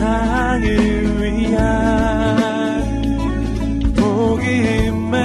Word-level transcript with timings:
세상을 0.00 0.64
위한 1.20 1.60
복음의 3.94 5.20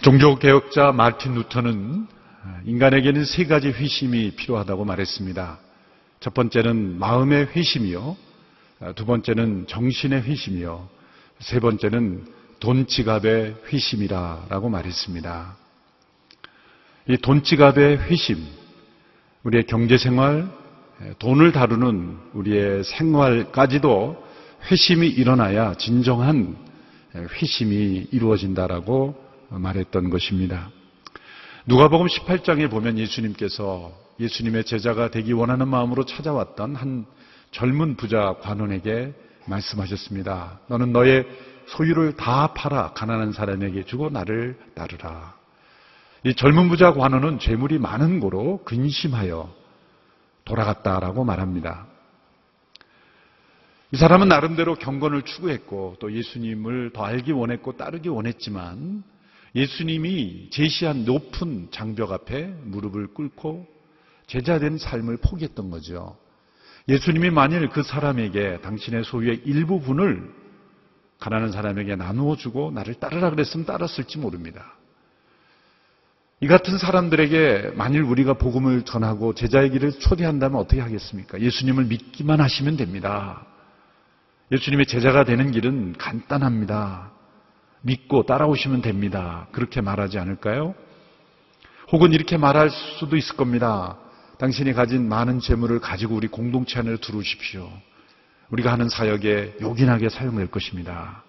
종교개혁자 0.00 0.92
마틴 0.92 1.34
루터는 1.34 2.06
인간에게는 2.64 3.26
세 3.26 3.44
가지 3.44 3.68
회심이 3.68 4.30
필요하다고 4.36 4.86
말했습니다. 4.86 5.58
첫 6.20 6.32
번째는 6.32 6.98
마음의 6.98 7.48
회심이요. 7.54 8.16
두 8.96 9.06
번째는 9.06 9.66
정신의 9.66 10.22
회심이요. 10.22 10.88
세 11.40 11.60
번째는 11.60 12.26
돈 12.60 12.86
지갑의 12.86 13.56
회심이라라고 13.72 14.68
말했습니다. 14.68 15.56
이 17.08 17.16
돈 17.18 17.42
지갑의 17.42 17.98
회심, 17.98 18.38
우리의 19.42 19.66
경제 19.66 19.98
생활, 19.98 20.48
돈을 21.18 21.52
다루는 21.52 22.16
우리의 22.32 22.84
생활까지도 22.84 24.24
회심이 24.70 25.08
일어나야 25.08 25.74
진정한 25.74 26.56
회심이 27.14 28.08
이루어진다라고 28.10 29.14
말했던 29.50 30.08
것입니다. 30.08 30.70
누가복음 31.66 32.06
18장에 32.06 32.70
보면 32.70 32.98
예수님께서 32.98 33.92
예수님의 34.18 34.64
제자가 34.64 35.10
되기 35.10 35.32
원하는 35.32 35.68
마음으로 35.68 36.06
찾아왔던 36.06 36.74
한 36.76 37.04
젊은 37.54 37.94
부자 37.94 38.34
관원에게 38.40 39.14
말씀하셨습니다. 39.46 40.58
너는 40.66 40.92
너의 40.92 41.24
소유를 41.66 42.16
다 42.16 42.52
팔아 42.52 42.94
가난한 42.94 43.32
사람에게 43.32 43.84
주고 43.84 44.10
나를 44.10 44.58
따르라. 44.74 45.36
이 46.24 46.34
젊은 46.34 46.68
부자 46.68 46.92
관원은 46.92 47.38
재물이 47.38 47.78
많은 47.78 48.18
고로 48.18 48.64
근심하여 48.64 49.54
돌아갔다라고 50.44 51.24
말합니다. 51.24 51.86
이 53.92 53.96
사람은 53.96 54.26
나름대로 54.28 54.74
경건을 54.74 55.22
추구했고 55.22 55.98
또 56.00 56.12
예수님을 56.12 56.90
더 56.92 57.04
알기 57.04 57.30
원했고 57.30 57.76
따르기 57.76 58.08
원했지만 58.08 59.04
예수님이 59.54 60.50
제시한 60.50 61.04
높은 61.04 61.68
장벽 61.70 62.10
앞에 62.10 62.46
무릎을 62.64 63.14
꿇고 63.14 63.68
제자된 64.26 64.78
삶을 64.78 65.18
포기했던 65.18 65.70
거죠. 65.70 66.23
예수님이 66.88 67.30
만일 67.30 67.68
그 67.70 67.82
사람에게 67.82 68.60
당신의 68.60 69.04
소유의 69.04 69.42
일부분을 69.44 70.30
가난한 71.18 71.52
사람에게 71.52 71.96
나누어 71.96 72.36
주고 72.36 72.70
나를 72.70 72.94
따르라 72.94 73.30
그랬으면 73.30 73.64
따랐을지 73.64 74.18
모릅니다. 74.18 74.74
이 76.40 76.46
같은 76.46 76.76
사람들에게 76.76 77.72
만일 77.74 78.02
우리가 78.02 78.34
복음을 78.34 78.82
전하고 78.82 79.34
제자의 79.34 79.70
길을 79.70 79.92
초대한다면 79.92 80.60
어떻게 80.60 80.82
하겠습니까? 80.82 81.40
예수님을 81.40 81.84
믿기만 81.84 82.40
하시면 82.40 82.76
됩니다. 82.76 83.46
예수님의 84.52 84.86
제자가 84.86 85.24
되는 85.24 85.52
길은 85.52 85.94
간단합니다. 85.96 87.12
믿고 87.80 88.24
따라오시면 88.24 88.82
됩니다. 88.82 89.46
그렇게 89.52 89.80
말하지 89.80 90.18
않을까요? 90.18 90.74
혹은 91.92 92.12
이렇게 92.12 92.36
말할 92.36 92.70
수도 92.70 93.16
있을 93.16 93.36
겁니다. 93.36 93.96
당신이 94.38 94.72
가진 94.72 95.08
많은 95.08 95.40
재물을 95.40 95.78
가지고 95.78 96.16
우리 96.16 96.28
공동체 96.28 96.78
안에 96.78 96.96
들어오십시오. 96.96 97.70
우리가 98.50 98.72
하는 98.72 98.88
사역에 98.88 99.56
요긴하게 99.60 100.08
사용될 100.08 100.48
것입니다. 100.48 101.22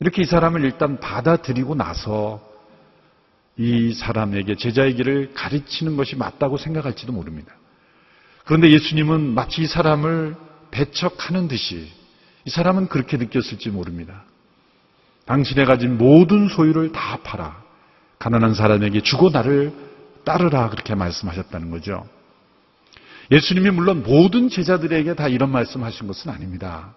이렇게 0.00 0.22
이 0.22 0.24
사람을 0.24 0.64
일단 0.64 0.98
받아들이고 0.98 1.74
나서 1.74 2.42
이 3.56 3.92
사람에게 3.94 4.56
제자의 4.56 4.94
길을 4.94 5.32
가르치는 5.34 5.96
것이 5.96 6.16
맞다고 6.16 6.56
생각할지도 6.56 7.12
모릅니다. 7.12 7.54
그런데 8.44 8.70
예수님은 8.70 9.34
마치 9.34 9.62
이 9.62 9.66
사람을 9.66 10.34
배척하는 10.70 11.48
듯이 11.48 11.90
이 12.44 12.50
사람은 12.50 12.88
그렇게 12.88 13.16
느꼈을지 13.16 13.70
모릅니다. 13.70 14.24
당신의 15.26 15.64
가진 15.66 15.96
모든 15.96 16.48
소유를 16.48 16.92
다 16.92 17.18
팔아 17.22 17.62
가난한 18.18 18.54
사람에게 18.54 19.00
주고 19.00 19.30
나를 19.30 19.72
따르라 20.24 20.68
그렇게 20.68 20.94
말씀하셨다는 20.94 21.70
거죠. 21.70 22.06
예수님이 23.30 23.70
물론 23.70 24.02
모든 24.02 24.48
제자들에게 24.48 25.14
다 25.14 25.28
이런 25.28 25.50
말씀하신 25.50 26.06
것은 26.06 26.30
아닙니다. 26.30 26.94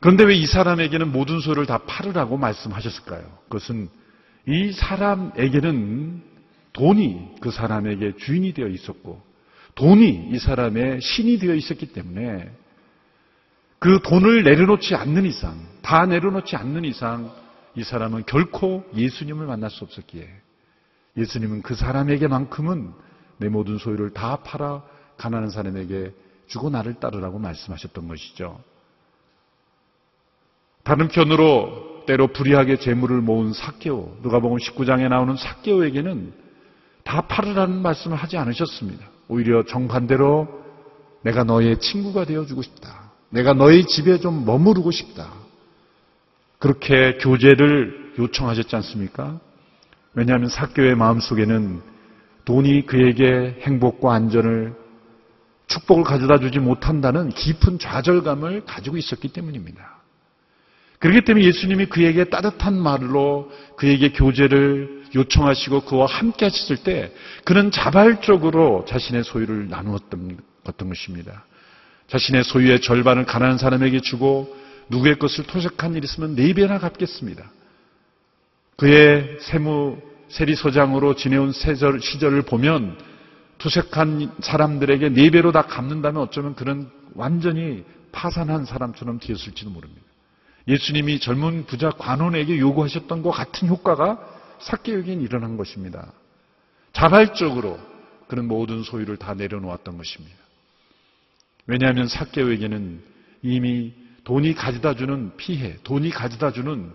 그런데 0.00 0.24
왜 0.24 0.34
이 0.34 0.46
사람에게는 0.46 1.12
모든 1.12 1.38
소유를 1.38 1.66
다 1.66 1.78
팔으라고 1.78 2.36
말씀하셨을까요? 2.36 3.22
그것은 3.44 3.88
이 4.48 4.72
사람에게는 4.72 6.22
돈이 6.72 7.36
그 7.40 7.52
사람에게 7.52 8.16
주인이 8.16 8.52
되어 8.54 8.66
있었고 8.66 9.22
돈이 9.76 10.30
이 10.32 10.38
사람의 10.38 11.00
신이 11.00 11.38
되어 11.38 11.54
있었기 11.54 11.92
때문에 11.92 12.50
그 13.78 14.00
돈을 14.02 14.42
내려놓지 14.42 14.94
않는 14.94 15.24
이상, 15.26 15.56
다 15.82 16.06
내려놓지 16.06 16.56
않는 16.56 16.84
이상 16.84 17.32
이 17.76 17.84
사람은 17.84 18.24
결코 18.26 18.84
예수님을 18.96 19.46
만날 19.46 19.70
수 19.70 19.84
없었기에 19.84 20.28
예수님은 21.16 21.62
그 21.62 21.74
사람에게만큼은 21.74 22.92
내 23.42 23.48
모든 23.48 23.76
소유를 23.76 24.10
다 24.10 24.36
팔아 24.36 24.82
가난한 25.16 25.50
사람에게 25.50 26.12
주고 26.46 26.70
나를 26.70 26.94
따르라고 26.94 27.38
말씀하셨던 27.40 28.06
것이죠. 28.06 28.60
다른 30.84 31.08
편으로 31.08 32.04
때로 32.06 32.28
불의하게 32.28 32.78
재물을 32.78 33.20
모은 33.20 33.52
사개오, 33.52 34.18
누가복음 34.22 34.58
19장에 34.58 35.08
나오는 35.08 35.36
사개오에게는 35.36 36.32
다 37.04 37.22
팔으라는 37.22 37.82
말씀을 37.82 38.16
하지 38.16 38.36
않으셨습니다. 38.36 39.06
오히려 39.28 39.64
정반대로 39.64 40.62
내가 41.22 41.44
너의 41.44 41.78
친구가 41.78 42.24
되어주고 42.24 42.62
싶다. 42.62 43.10
내가 43.30 43.54
너희 43.54 43.86
집에 43.86 44.18
좀 44.18 44.44
머무르고 44.44 44.90
싶다. 44.90 45.32
그렇게 46.58 47.18
교제를 47.18 48.14
요청하셨지 48.18 48.76
않습니까? 48.76 49.40
왜냐하면 50.14 50.48
사교의 50.48 50.94
마음속에는 50.94 51.91
돈이 52.44 52.86
그에게 52.86 53.58
행복과 53.62 54.14
안전을 54.14 54.74
축복을 55.66 56.04
가져다 56.04 56.38
주지 56.38 56.58
못한다는 56.58 57.30
깊은 57.30 57.78
좌절감을 57.78 58.64
가지고 58.64 58.96
있었기 58.96 59.28
때문입니다. 59.28 60.02
그렇기 60.98 61.22
때문에 61.22 61.44
예수님이 61.46 61.86
그에게 61.86 62.24
따뜻한 62.24 62.80
말로 62.80 63.50
그에게 63.76 64.12
교제를 64.12 65.02
요청하시고 65.14 65.80
그와 65.82 66.06
함께 66.06 66.46
하셨을 66.46 66.76
때 66.78 67.12
그는 67.44 67.70
자발적으로 67.70 68.84
자신의 68.88 69.24
소유를 69.24 69.68
나누었던 69.68 70.38
것입니다. 70.88 71.44
자신의 72.06 72.44
소유의 72.44 72.80
절반을 72.82 73.24
가난한 73.24 73.58
사람에게 73.58 74.00
주고 74.00 74.54
누구의 74.90 75.18
것을 75.18 75.44
토색한 75.44 75.94
일 75.94 76.04
있으면 76.04 76.36
네 76.36 76.52
배나 76.52 76.78
갚겠습니다. 76.78 77.50
그의 78.76 79.38
세무 79.40 80.00
세리소장으로 80.32 81.14
지내온 81.14 81.52
세절, 81.52 82.00
시절을 82.00 82.42
보면 82.42 82.98
투색한 83.58 84.36
사람들에게 84.40 85.10
네 85.10 85.30
배로 85.30 85.52
다 85.52 85.62
갚는다면 85.62 86.22
어쩌면 86.22 86.54
그는 86.54 86.88
완전히 87.14 87.84
파산한 88.12 88.64
사람처럼 88.64 89.18
되었을지도 89.20 89.70
모릅니다. 89.70 90.02
예수님이 90.68 91.20
젊은 91.20 91.66
부자 91.66 91.90
관원에게 91.90 92.58
요구하셨던 92.58 93.22
것 93.22 93.30
같은 93.30 93.68
효과가 93.68 94.18
사개에겐 94.60 95.20
일어난 95.20 95.56
것입니다. 95.56 96.12
자발적으로 96.92 97.78
그는 98.28 98.46
모든 98.46 98.82
소유를 98.82 99.16
다 99.18 99.34
내려놓았던 99.34 99.98
것입니다. 99.98 100.36
왜냐하면 101.66 102.08
사개오에게는 102.08 103.02
이미 103.42 103.92
돈이 104.24 104.54
가져다 104.54 104.94
주는 104.94 105.32
피해, 105.36 105.76
돈이 105.82 106.10
가져다 106.10 106.52
주는 106.52 106.92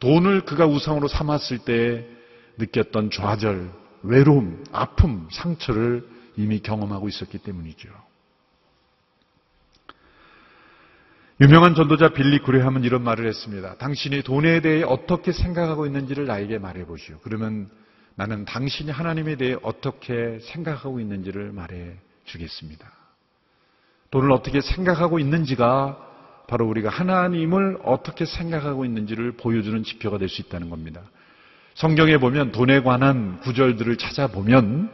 돈을 0.00 0.42
그가 0.42 0.66
우상으로 0.66 1.08
삼았을 1.08 1.58
때 1.58 2.17
느꼈던 2.58 3.10
좌절, 3.10 3.70
외로움, 4.02 4.64
아픔, 4.72 5.28
상처를 5.30 6.06
이미 6.36 6.60
경험하고 6.60 7.08
있었기 7.08 7.38
때문이죠. 7.38 7.88
유명한 11.40 11.76
전도자 11.76 12.08
빌리 12.08 12.40
구레함은 12.40 12.82
이런 12.82 13.04
말을 13.04 13.26
했습니다. 13.28 13.76
당신이 13.76 14.22
돈에 14.22 14.60
대해 14.60 14.82
어떻게 14.82 15.30
생각하고 15.30 15.86
있는지를 15.86 16.26
나에게 16.26 16.58
말해 16.58 16.84
보시오. 16.84 17.18
그러면 17.22 17.70
나는 18.16 18.44
당신이 18.44 18.90
하나님에 18.90 19.36
대해 19.36 19.56
어떻게 19.62 20.40
생각하고 20.40 20.98
있는지를 20.98 21.52
말해 21.52 21.94
주겠습니다. 22.24 22.90
돈을 24.10 24.32
어떻게 24.32 24.60
생각하고 24.60 25.20
있는지가 25.20 26.06
바로 26.48 26.66
우리가 26.66 26.88
하나님을 26.88 27.78
어떻게 27.84 28.24
생각하고 28.24 28.84
있는지를 28.84 29.32
보여주는 29.32 29.80
지표가 29.84 30.18
될 30.18 30.28
수 30.28 30.40
있다는 30.40 30.70
겁니다. 30.70 31.02
성경에 31.78 32.18
보면 32.18 32.50
돈에 32.50 32.80
관한 32.80 33.38
구절들을 33.38 33.98
찾아보면 33.98 34.90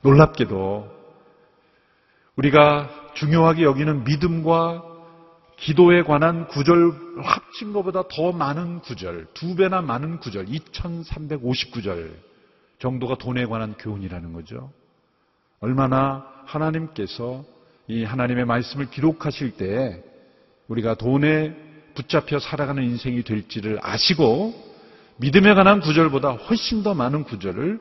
놀랍게도 0.00 0.90
우리가 2.36 2.88
중요하게 3.12 3.64
여기는 3.64 4.04
믿음과 4.04 4.84
기도에 5.58 6.02
관한 6.02 6.48
구절 6.48 6.92
합친 7.22 7.74
것보다 7.74 8.04
더 8.08 8.32
많은 8.32 8.80
구절, 8.80 9.26
두 9.34 9.54
배나 9.54 9.82
많은 9.82 10.18
구절, 10.18 10.46
2350구절 10.46 12.10
정도가 12.78 13.16
돈에 13.18 13.44
관한 13.44 13.74
교훈이라는 13.74 14.32
거죠. 14.32 14.72
얼마나 15.60 16.26
하나님께서 16.46 17.44
이 17.86 18.02
하나님의 18.02 18.46
말씀을 18.46 18.88
기록하실 18.88 19.58
때 19.58 20.02
우리가 20.68 20.94
돈에 20.94 21.54
붙잡혀 21.94 22.38
살아가는 22.38 22.82
인생이 22.82 23.24
될지를 23.24 23.78
아시고 23.82 24.63
믿음에 25.16 25.54
관한 25.54 25.80
구절보다 25.80 26.30
훨씬 26.32 26.82
더 26.82 26.94
많은 26.94 27.24
구절을 27.24 27.80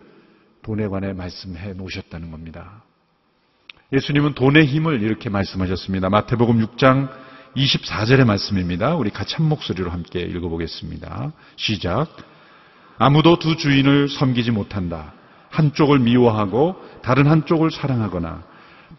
돈에 0.62 0.88
관해 0.88 1.14
말씀해 1.14 1.74
놓으셨다는 1.74 2.32
겁니다. 2.32 2.84
예수님은 3.92 4.34
돈의 4.34 4.66
힘을 4.66 5.02
이렇게 5.02 5.30
말씀하셨습니다. 5.30 6.10
마태복음 6.10 6.66
6장 6.66 7.10
24절의 7.56 8.26
말씀입니다. 8.26 8.96
우리 8.96 9.10
같이 9.12 9.36
한 9.36 9.48
목소리로 9.48 9.92
함께 9.92 10.22
읽어보겠습니다. 10.22 11.32
시작. 11.56 12.08
아무도 12.98 13.38
두 13.38 13.58
주인을 13.58 14.10
섬기지 14.10 14.52
못한다. 14.52 15.14
한쪽을 15.50 16.00
미워하고 16.00 16.76
다른 17.04 17.28
한쪽을 17.28 17.70
사랑하거나 17.70 18.44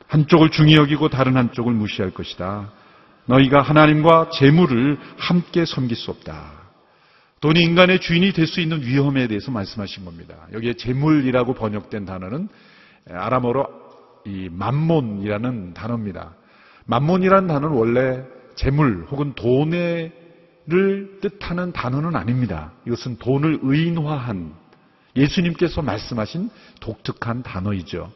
한쪽을 0.06 0.50
중히 0.50 0.76
여기고 0.76 1.08
다른 1.08 1.36
한쪽을 1.36 1.72
무시할 1.72 2.12
것이다. 2.12 2.70
너희가 3.26 3.62
하나님과 3.62 4.31
재물을 4.31 4.98
함께 5.16 5.64
섬길 5.64 5.96
수 5.96 6.10
없다. 6.10 6.63
돈이 7.44 7.62
인간의 7.62 8.00
주인이 8.00 8.32
될 8.32 8.46
수 8.46 8.62
있는 8.62 8.81
위험에 8.81 9.26
대해서 9.29 9.50
말씀하신 9.50 10.06
겁니다. 10.06 10.35
여기에 10.55 10.75
재물이라고 10.75 11.52
번역된 11.52 12.06
단어는 12.06 12.49
아람어로 13.11 13.67
이 14.25 14.49
만몬이라는 14.50 15.75
단어입니다. 15.75 16.37
만몬이라는 16.87 17.46
단어는 17.46 17.76
원래 17.76 18.23
재물 18.55 19.06
혹은 19.11 19.35
돈을 19.35 20.11
뜻하는 21.20 21.73
단어는 21.73 22.17
아닙니다. 22.17 22.73
이것은 22.87 23.19
돈을 23.19 23.58
의인화한 23.61 24.55
예수님께서 25.14 25.82
말씀하신 25.82 26.49
독특한 26.81 27.43
단어이죠. 27.43 28.11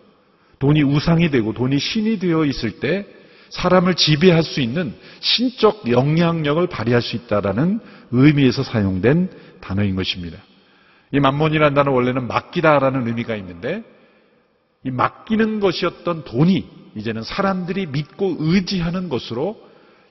돈이 0.58 0.82
우상이 0.82 1.30
되고 1.30 1.52
돈이 1.52 1.78
신이 1.78 2.18
되어 2.18 2.46
있을 2.46 2.80
때 2.80 3.06
사람을 3.50 3.94
지배할 3.94 4.42
수 4.42 4.60
있는 4.60 4.94
신적 5.20 5.90
영향력을 5.90 6.66
발휘할 6.66 7.02
수 7.02 7.16
있다라는 7.16 7.80
의미에서 8.10 8.62
사용된 8.62 9.30
단어인 9.60 9.96
것입니다. 9.96 10.38
이 11.12 11.20
만몬이라는 11.20 11.74
단어 11.74 11.92
원래는 11.92 12.26
맡기다라는 12.26 13.06
의미가 13.06 13.36
있는데 13.36 13.82
이 14.84 14.90
맡기는 14.90 15.60
것이었던 15.60 16.24
돈이 16.24 16.68
이제는 16.94 17.22
사람들이 17.22 17.86
믿고 17.86 18.36
의지하는 18.38 19.08
것으로 19.08 19.60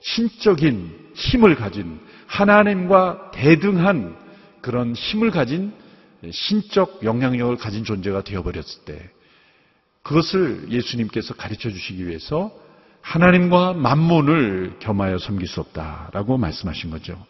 신적인 0.00 1.10
힘을 1.14 1.56
가진 1.56 2.00
하나님과 2.26 3.30
대등한 3.32 4.16
그런 4.60 4.94
힘을 4.94 5.30
가진 5.30 5.72
신적 6.30 7.00
영향력을 7.04 7.56
가진 7.56 7.84
존재가 7.84 8.22
되어버렸을 8.22 8.84
때 8.84 9.10
그것을 10.02 10.66
예수님께서 10.70 11.34
가르쳐 11.34 11.70
주시기 11.70 12.06
위해서 12.06 12.52
하나님과 13.02 13.72
만몬을 13.74 14.76
겸하여 14.80 15.18
섬길 15.18 15.48
수 15.48 15.60
없다라고 15.60 16.36
말씀하신 16.36 16.90
거죠. 16.90 17.24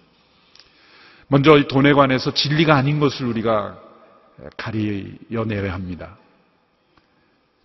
먼저 1.28 1.62
돈에 1.68 1.92
관해서 1.92 2.32
진리가 2.32 2.74
아닌 2.74 3.00
것을 3.00 3.26
우리가 3.26 3.78
가리어내야 4.56 5.72
합니다. 5.72 6.16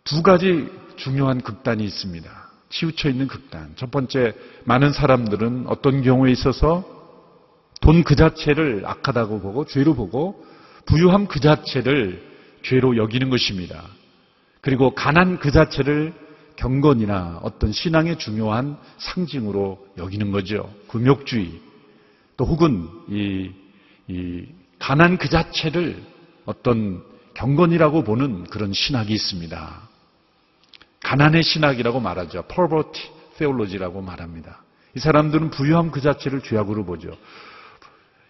두 0.04 0.22
가지 0.22 0.70
중요한 0.98 1.42
극단이 1.42 1.84
있습니다. 1.84 2.30
치우쳐 2.70 3.10
있는 3.10 3.28
극단. 3.28 3.72
첫 3.76 3.90
번째, 3.92 4.34
많은 4.66 4.92
사람들은 4.92 5.66
어떤 5.68 6.02
경우에 6.02 6.32
있어서 6.32 6.84
돈 7.82 8.04
그 8.04 8.16
자체를 8.16 8.84
악하다고 8.86 9.42
보고 9.42 9.66
죄로 9.66 9.94
보고 9.94 10.46
부유함 10.86 11.28
그 11.28 11.40
자체를 11.40 12.22
죄로 12.64 12.98
여기는 12.98 13.30
것입니다. 13.30 13.84
그리고 14.62 14.96
가난 14.96 15.38
그 15.38 15.52
자체를 15.52 16.14
경건이나 16.56 17.40
어떤 17.44 17.72
신앙의 17.72 18.20
중요한 18.20 18.78
상징으로 18.98 19.88
여기는 19.98 20.32
거죠. 20.32 20.74
금욕주의. 20.88 21.62
또 22.38 22.46
혹은 22.46 22.88
이, 23.10 23.52
이 24.08 24.46
가난 24.80 25.18
그 25.18 25.30
자체를 25.30 26.04
어떤 26.46 27.04
경건이라고 27.34 28.04
보는 28.04 28.46
그런 28.46 28.74
신학이 28.74 29.14
있습니다. 29.14 29.90
가난의 31.02 31.44
신학이라고 31.44 32.00
말하죠. 32.00 32.44
poverty 32.44 33.12
theology라고 33.38 34.02
말합니다. 34.02 34.62
이 34.96 35.00
사람들은 35.00 35.50
부유함 35.50 35.92
그 35.92 36.02
자체를 36.02 36.42
죄악으로 36.42 36.86
보죠. 36.86 37.18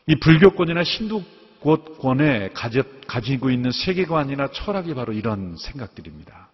이 0.08 0.16
불교권이나 0.16 0.84
힌두권에 0.84 2.50
가지고 3.08 3.50
있는 3.50 3.72
세계관이나 3.72 4.52
철학이 4.52 4.94
바로 4.94 5.14
이런 5.14 5.56
생각들입니다. 5.58 6.50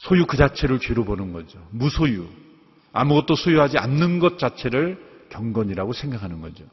소유 0.00 0.26
그 0.26 0.36
자체를 0.36 0.80
죄로 0.80 1.04
보는 1.04 1.32
거죠. 1.32 1.58
무소유. 1.70 2.26
아무것도 2.92 3.36
소유하지 3.36 3.78
않는 3.78 4.18
것 4.18 4.38
자체를 4.38 4.98
경건이라고 5.28 5.92
생각하는 5.92 6.40
거죠. 6.40 6.64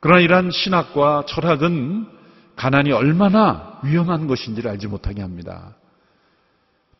그러나 0.00 0.20
이러한 0.20 0.50
신학과 0.50 1.24
철학은 1.26 2.06
가난이 2.54 2.92
얼마나 2.92 3.80
위험한 3.82 4.26
것인지를 4.26 4.70
알지 4.70 4.88
못하게 4.88 5.22
합니다. 5.22 5.74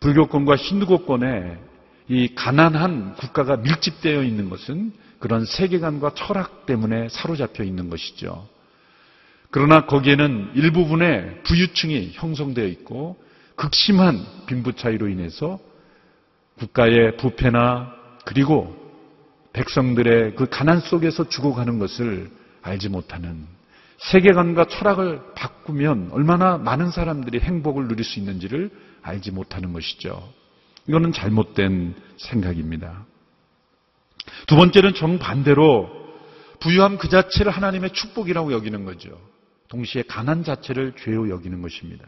불교권과 0.00 0.56
힌두교권에 0.56 1.58
이 2.08 2.34
가난한 2.34 3.16
국가가 3.16 3.56
밀집되어 3.56 4.22
있는 4.22 4.48
것은 4.48 4.92
그런 5.18 5.44
세계관과 5.44 6.14
철학 6.14 6.64
때문에 6.64 7.08
사로잡혀 7.10 7.64
있는 7.64 7.90
것이죠. 7.90 8.48
그러나 9.50 9.84
거기에는 9.84 10.52
일부분의 10.54 11.42
부유층이 11.42 12.12
형성되어 12.14 12.66
있고 12.66 13.22
극심한 13.58 14.24
빈부 14.46 14.72
차이로 14.72 15.08
인해서 15.08 15.58
국가의 16.58 17.16
부패나 17.16 17.92
그리고 18.24 18.74
백성들의 19.52 20.36
그 20.36 20.48
가난 20.48 20.80
속에서 20.80 21.28
죽어가는 21.28 21.78
것을 21.78 22.30
알지 22.62 22.88
못하는 22.88 23.46
세계관과 23.98 24.66
철학을 24.66 25.34
바꾸면 25.34 26.10
얼마나 26.12 26.56
많은 26.56 26.90
사람들이 26.90 27.40
행복을 27.40 27.88
누릴 27.88 28.04
수 28.04 28.20
있는지를 28.20 28.70
알지 29.02 29.32
못하는 29.32 29.72
것이죠. 29.72 30.32
이거는 30.86 31.12
잘못된 31.12 31.96
생각입니다. 32.16 33.04
두 34.46 34.54
번째는 34.54 34.94
정반대로 34.94 35.90
부유함 36.60 36.98
그 36.98 37.08
자체를 37.08 37.50
하나님의 37.50 37.92
축복이라고 37.92 38.52
여기는 38.52 38.84
거죠. 38.84 39.20
동시에 39.68 40.04
가난 40.06 40.44
자체를 40.44 40.94
죄로 40.96 41.28
여기는 41.28 41.60
것입니다. 41.60 42.04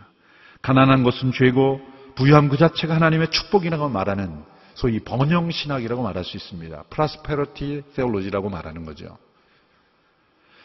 가난한 0.62 1.02
것은 1.02 1.32
죄고 1.32 1.80
부유함 2.16 2.48
그 2.48 2.56
자체가 2.56 2.94
하나님의 2.94 3.30
축복이라고 3.30 3.88
말하는 3.88 4.44
소위 4.74 5.00
번영 5.00 5.50
신학이라고 5.50 6.02
말할 6.02 6.24
수 6.24 6.36
있습니다. 6.36 6.84
프라스페러티 6.90 7.82
세올로지라고 7.94 8.50
말하는 8.50 8.84
거죠. 8.84 9.18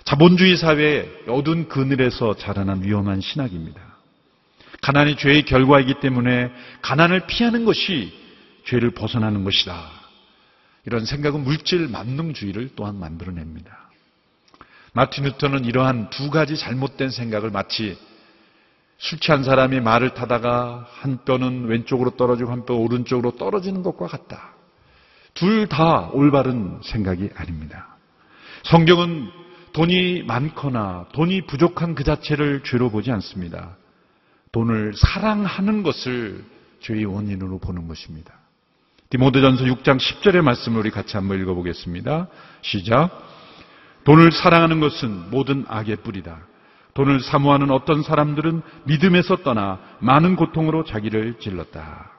자본주의 0.04 0.56
사회의 0.56 1.10
어두운 1.28 1.68
그늘에서 1.68 2.36
자라난 2.36 2.84
위험한 2.84 3.22
신학입니다. 3.22 3.82
가난이 4.82 5.18
죄의 5.18 5.44
결과이기 5.44 6.00
때문에 6.00 6.52
가난을 6.82 7.26
피하는 7.28 7.66
것이 7.66 8.14
죄를 8.66 8.92
벗어나는 8.92 9.44
것이다. 9.44 9.90
이런 10.86 11.06
생각은 11.06 11.44
물질 11.44 11.88
만능주의를 11.88 12.72
또한 12.76 13.00
만들어냅니다. 13.00 13.90
마틴 14.94 15.24
루터는 15.24 15.66
이러한 15.66 16.10
두 16.12 16.30
가지 16.30 16.56
잘못된 16.56 17.10
생각을 17.10 17.50
마치 17.50 17.98
술 18.98 19.20
취한 19.20 19.44
사람이 19.44 19.82
말을 19.82 20.14
타다가 20.14 20.86
한 20.90 21.24
뼈는 21.26 21.66
왼쪽으로 21.66 22.12
떨어지고 22.12 22.52
한 22.52 22.66
뼈 22.66 22.76
오른쪽으로 22.76 23.32
떨어지는 23.32 23.84
것과 23.84 24.08
같다. 24.08 24.54
둘 25.34 25.68
다 25.68 26.10
올바른 26.14 26.80
생각이 26.84 27.30
아닙니다. 27.36 27.98
성경은 28.64 29.30
돈이 29.74 30.24
많거나 30.24 31.08
돈이 31.14 31.42
부족한 31.42 31.96
그 31.96 32.04
자체를 32.06 32.62
죄로 32.64 32.90
보지 32.90 33.12
않습니다. 33.12 33.76
돈을 34.54 34.94
사랑하는 34.96 35.84
것을 35.84 36.46
죄의 36.80 37.04
원인으로 37.06 37.60
보는 37.60 37.88
것입니다. 37.90 38.34
디모데전서 39.10 39.66
6장 39.66 40.00
10절의 40.00 40.42
말씀을 40.42 40.80
우리 40.80 40.90
같이 40.92 41.18
한번 41.18 41.40
읽어보겠습니다. 41.42 42.28
시작. 42.62 43.10
돈을 44.06 44.32
사랑하는 44.32 44.80
것은 44.80 45.30
모든 45.30 45.66
악의 45.68 45.98
뿌리다. 45.98 46.40
돈을 46.96 47.20
사모하는 47.20 47.72
어떤 47.72 48.02
사람들은 48.02 48.62
믿음에서 48.86 49.38
떠나 49.38 49.80
많은 50.00 50.36
고통으로 50.38 50.86
자기를 50.86 51.40
질렀다. 51.40 52.12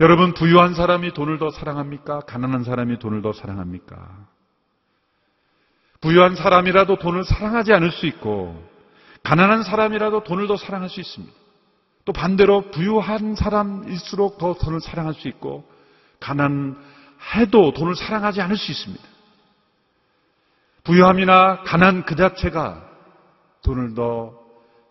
여러분, 0.00 0.32
부유한 0.34 0.74
사람이 0.74 1.12
돈을 1.12 1.38
더 1.38 1.50
사랑합니까? 1.50 2.20
가난한 2.20 2.62
사람이 2.62 3.00
돈을 3.00 3.20
더 3.20 3.32
사랑합니까? 3.32 4.28
부유한 6.00 6.36
사람이라도 6.36 6.96
돈을 6.96 7.24
사랑하지 7.24 7.72
않을 7.72 7.90
수 7.90 8.06
있고 8.06 8.64
가난한 9.24 9.64
사람이라도 9.64 10.22
돈을 10.22 10.46
더 10.46 10.56
사랑할 10.56 10.88
수 10.88 11.00
있습니다. 11.00 11.34
또 12.04 12.12
반대로 12.12 12.70
부유한 12.70 13.34
사람일수록 13.34 14.38
더 14.38 14.54
돈을 14.54 14.80
사랑할 14.80 15.14
수 15.14 15.26
있고 15.26 15.68
가난해도 16.20 17.72
돈을 17.74 17.96
사랑하지 17.96 18.40
않을 18.42 18.56
수 18.56 18.70
있습니다. 18.70 19.02
부유함이나 20.84 21.64
가난 21.64 22.04
그 22.04 22.14
자체가 22.14 22.87
돈을 23.62 23.94
더 23.94 24.38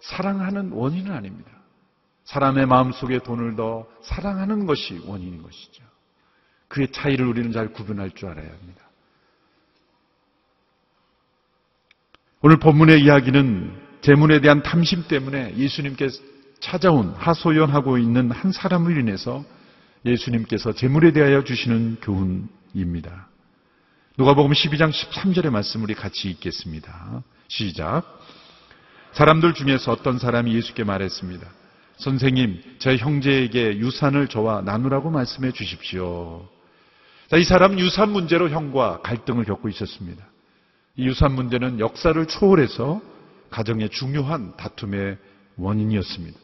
사랑하는 0.01 0.71
원인은 0.71 1.11
아닙니다. 1.11 1.51
사람의 2.25 2.65
마음속에 2.65 3.19
돈을 3.19 3.55
더 3.55 3.87
사랑하는 4.01 4.65
것이 4.65 5.01
원인인 5.05 5.41
것이죠. 5.43 5.83
그의 6.67 6.91
차이를 6.91 7.25
우리는 7.25 7.51
잘 7.51 7.71
구분할 7.71 8.11
줄 8.11 8.29
알아야 8.29 8.49
합니다. 8.49 8.81
오늘 12.41 12.57
본문의 12.57 13.01
이야기는 13.01 13.87
재문에 14.01 14.41
대한 14.41 14.61
탐심 14.61 15.07
때문에 15.07 15.55
예수님께 15.57 16.09
찾아온 16.59 17.13
하소연하고 17.15 17.97
있는 17.97 18.31
한 18.31 18.51
사람을 18.51 18.97
인해서 18.97 19.43
예수님께서 20.05 20.73
재물에 20.73 21.11
대하여 21.11 21.43
주시는 21.43 21.97
교훈입니다. 22.01 23.27
누가복음 24.17 24.51
12장 24.51 24.91
13절의 24.91 25.49
말씀 25.49 25.83
우리 25.83 25.93
같이 25.93 26.29
읽겠습니다. 26.29 27.23
시작. 27.47 28.03
사람들 29.13 29.53
중에서 29.53 29.91
어떤 29.91 30.19
사람이 30.19 30.53
예수께 30.53 30.83
말했습니다. 30.83 31.47
선생님, 31.97 32.61
제 32.79 32.97
형제에게 32.97 33.77
유산을 33.77 34.27
저와 34.27 34.61
나누라고 34.61 35.09
말씀해 35.09 35.51
주십시오. 35.51 36.47
자, 37.29 37.37
이 37.37 37.43
사람은 37.43 37.79
유산 37.79 38.11
문제로 38.11 38.49
형과 38.49 39.01
갈등을 39.01 39.43
겪고 39.45 39.69
있었습니다. 39.69 40.23
이 40.95 41.07
유산 41.07 41.33
문제는 41.33 41.79
역사를 41.79 42.25
초월해서 42.25 43.01
가정의 43.49 43.89
중요한 43.89 44.55
다툼의 44.57 45.17
원인이었습니다. 45.57 46.39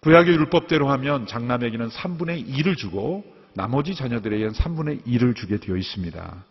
구약의 0.00 0.34
율법대로 0.34 0.88
하면 0.90 1.26
장남에게는 1.26 1.88
3분의 1.88 2.48
1을 2.48 2.76
주고 2.76 3.24
나머지 3.54 3.94
자녀들에게는 3.94 4.52
3분의 4.52 5.04
1을 5.04 5.34
주게 5.34 5.58
되어 5.58 5.76
있습니다. 5.76 6.44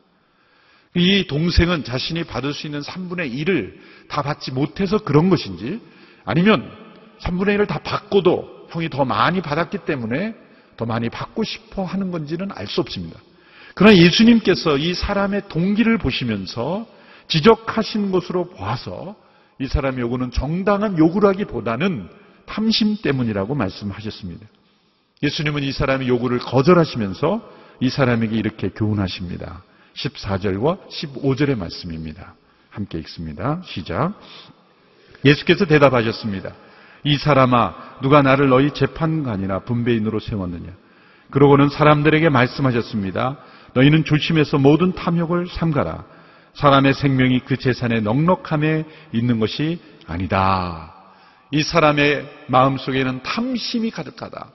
이 0.95 1.27
동생은 1.27 1.83
자신이 1.83 2.23
받을 2.23 2.53
수 2.53 2.67
있는 2.67 2.81
3분의 2.81 3.33
1을 3.33 3.73
다 4.07 4.21
받지 4.21 4.51
못해서 4.51 4.97
그런 4.97 5.29
것인지 5.29 5.81
아니면 6.25 6.71
3분의 7.21 7.57
1을 7.57 7.67
다 7.67 7.79
받고도 7.79 8.67
형이 8.69 8.89
더 8.89 9.05
많이 9.05 9.41
받았기 9.41 9.79
때문에 9.79 10.35
더 10.75 10.85
많이 10.85 11.09
받고 11.09 11.43
싶어 11.43 11.83
하는 11.83 12.11
건지는 12.11 12.49
알 12.53 12.67
수 12.67 12.81
없습니다. 12.81 13.19
그러나 13.75 13.95
예수님께서 13.95 14.77
이 14.77 14.93
사람의 14.93 15.49
동기를 15.49 15.97
보시면서 15.99 16.87
지적하신 17.27 18.11
것으로 18.11 18.49
봐서 18.49 19.15
이 19.59 19.67
사람의 19.67 20.01
요구는 20.01 20.31
정당한 20.31 20.97
요구라기보다는 20.97 22.09
탐심 22.45 22.97
때문이라고 23.01 23.55
말씀하셨습니다. 23.55 24.45
예수님은 25.21 25.63
이 25.63 25.71
사람의 25.71 26.07
요구를 26.07 26.39
거절하시면서 26.39 27.47
이 27.79 27.89
사람에게 27.89 28.35
이렇게 28.35 28.69
교훈하십니다. 28.69 29.63
14절과 29.97 30.89
15절의 30.89 31.57
말씀입니다. 31.57 32.35
함께 32.69 32.99
읽습니다. 32.99 33.61
시작. 33.65 34.13
예수께서 35.25 35.65
대답하셨습니다. 35.65 36.53
이 37.03 37.17
사람아, 37.17 37.99
누가 38.01 38.21
나를 38.21 38.49
너희 38.49 38.71
재판관이나 38.71 39.59
분배인으로 39.59 40.19
세웠느냐? 40.19 40.71
그러고는 41.31 41.69
사람들에게 41.69 42.29
말씀하셨습니다. 42.29 43.37
너희는 43.73 44.05
조심해서 44.05 44.57
모든 44.57 44.93
탐욕을 44.93 45.47
삼가라. 45.47 46.05
사람의 46.53 46.93
생명이 46.93 47.41
그 47.41 47.57
재산의 47.57 48.01
넉넉함에 48.01 48.85
있는 49.13 49.39
것이 49.39 49.79
아니다. 50.07 50.93
이 51.51 51.63
사람의 51.63 52.45
마음 52.47 52.77
속에는 52.77 53.23
탐심이 53.23 53.91
가득하다. 53.91 54.51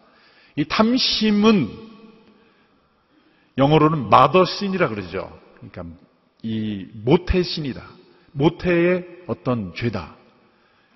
이 0.57 0.65
탐심은 0.65 1.92
영어로는 3.59 4.09
마더신이라 4.09 4.88
그러죠. 4.88 5.38
그러니까 5.56 5.97
이 6.42 6.87
모태신이다. 6.92 7.82
모태의 8.32 9.06
어떤 9.26 9.75
죄다. 9.75 10.16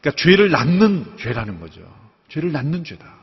그러니까 0.01 0.23
죄를 0.23 0.51
낳는 0.51 1.17
죄라는 1.19 1.61
거죠. 1.61 1.83
죄를 2.29 2.53
낳는 2.53 2.85
죄다. 2.85 3.15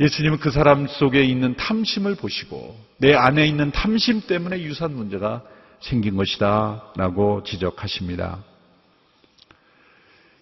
예수님은 0.00 0.38
그 0.38 0.50
사람 0.50 0.86
속에 0.86 1.22
있는 1.22 1.54
탐심을 1.56 2.14
보시고 2.14 2.78
내 2.98 3.14
안에 3.14 3.46
있는 3.46 3.70
탐심 3.70 4.22
때문에 4.22 4.62
유산 4.62 4.94
문제가 4.94 5.42
생긴 5.80 6.16
것이다. 6.16 6.92
라고 6.96 7.42
지적하십니다. 7.44 8.38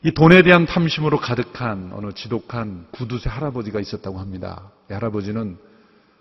이 0.04 0.12
돈에 0.12 0.42
대한 0.42 0.64
탐심으로 0.64 1.18
가득한 1.18 1.90
어느 1.92 2.12
지독한 2.12 2.86
구두쇠 2.92 3.28
할아버지가 3.28 3.80
있었다고 3.80 4.20
합니다. 4.20 4.70
이 4.90 4.92
할아버지는 4.92 5.58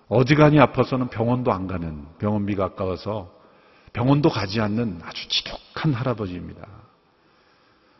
어지간히 0.09 0.59
아파서는 0.59 1.09
병원도 1.09 1.51
안 1.51 1.67
가는 1.67 2.05
병원비가 2.19 2.63
아까워서 2.65 3.31
병원도 3.93 4.29
가지 4.29 4.61
않는 4.61 5.01
아주 5.03 5.27
지독한 5.27 5.93
할아버지입니다. 5.93 6.65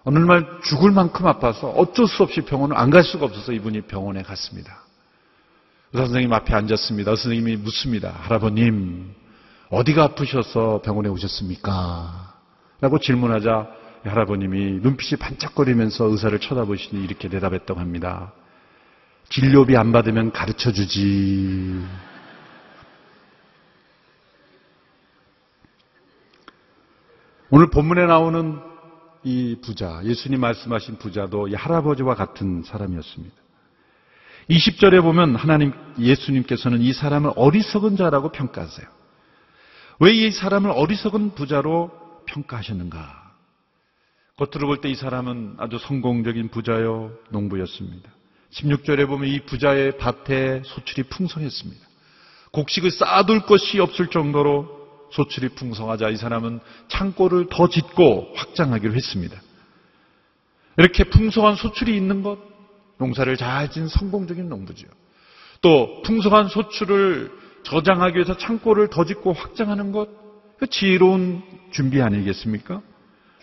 어느 0.04 0.20
날 0.20 0.60
죽을 0.64 0.92
만큼 0.92 1.28
아파서 1.28 1.70
어쩔 1.70 2.08
수 2.08 2.24
없이 2.24 2.42
병원을 2.42 2.78
안 2.78 2.90
갈 2.90 3.04
수가 3.04 3.26
없어서 3.26 3.52
이분이 3.52 3.82
병원에 3.82 4.22
갔습니다. 4.22 4.84
의사 5.92 6.06
선생님 6.06 6.32
앞에 6.32 6.54
앉았습니다. 6.54 7.12
의사 7.12 7.24
선생님이 7.24 7.58
묻습니다. 7.58 8.12
할아버님, 8.22 9.14
어디가 9.70 10.04
아프셔서 10.04 10.82
병원에 10.84 11.10
오셨습니까? 11.10 12.36
라고 12.80 13.00
질문하자 13.00 13.68
할아버님이 14.04 14.80
눈빛이 14.82 15.20
반짝거리면서 15.20 16.06
의사를 16.06 16.40
쳐다보시니 16.40 17.04
이렇게 17.04 17.28
대답했다고 17.28 17.80
합니다. 17.80 18.32
진료비 19.30 19.76
안 19.76 19.92
받으면 19.92 20.32
가르쳐 20.32 20.72
주지. 20.72 21.84
오늘 27.50 27.70
본문에 27.70 28.06
나오는 28.06 28.60
이 29.24 29.58
부자, 29.62 30.02
예수님 30.04 30.40
말씀하신 30.42 30.98
부자도 30.98 31.48
이 31.48 31.56
할아버지와 31.56 32.16
같은 32.16 32.64
사람이었습니다. 32.64 33.36
20절에 34.50 35.02
보면 35.02 35.36
하나님, 35.36 35.74
예수님께서는 36.00 36.82
이 36.82 36.94
사람을 36.94 37.32
어리석은 37.36 37.98
자라고 37.98 38.32
평가하세요. 38.32 38.88
왜 40.00 40.14
이 40.14 40.32
사람을 40.32 40.72
어리석은 40.72 41.32
부자로 41.36 41.92
평가하셨는가? 42.28 43.34
겉으로 44.38 44.68
볼 44.68 44.82
때 44.82 44.90
이 44.92 44.96
사람은 44.96 45.56
아주 45.58 45.80
성공적인 45.80 46.50
부자요, 46.50 47.12
농부였습니다. 47.30 48.10
16절에 48.52 49.08
보면 49.08 49.30
이 49.30 49.40
부자의 49.42 49.98
밭에 49.98 50.62
소출이 50.66 51.04
풍성했습니다. 51.04 51.88
곡식을 52.52 52.92
쌓아둘 52.92 53.42
것이 53.42 53.80
없을 53.80 54.08
정도로 54.08 54.78
소출이 55.12 55.50
풍성하자 55.50 56.10
이 56.10 56.18
사람은 56.18 56.60
창고를 56.88 57.48
더 57.50 57.68
짓고 57.68 58.34
확장하기로 58.36 58.94
했습니다. 58.94 59.40
이렇게 60.78 61.04
풍성한 61.06 61.56
소출이 61.56 61.96
있는 61.96 62.24
것, 62.24 62.40
농사를 62.98 63.36
잘 63.38 63.70
지은 63.72 63.88
성공적인 63.88 64.48
농부죠. 64.50 64.88
또 65.62 66.02
풍성한 66.04 66.50
소출을 66.50 67.32
저장하기 67.64 68.16
위해서 68.16 68.38
창고를 68.38 68.90
더 68.90 69.06
짓고 69.06 69.34
확장하는 69.34 69.92
것, 69.92 70.10
그 70.58 70.68
지혜로운 70.68 71.44
준비 71.72 72.02
아니겠습니까? 72.02 72.82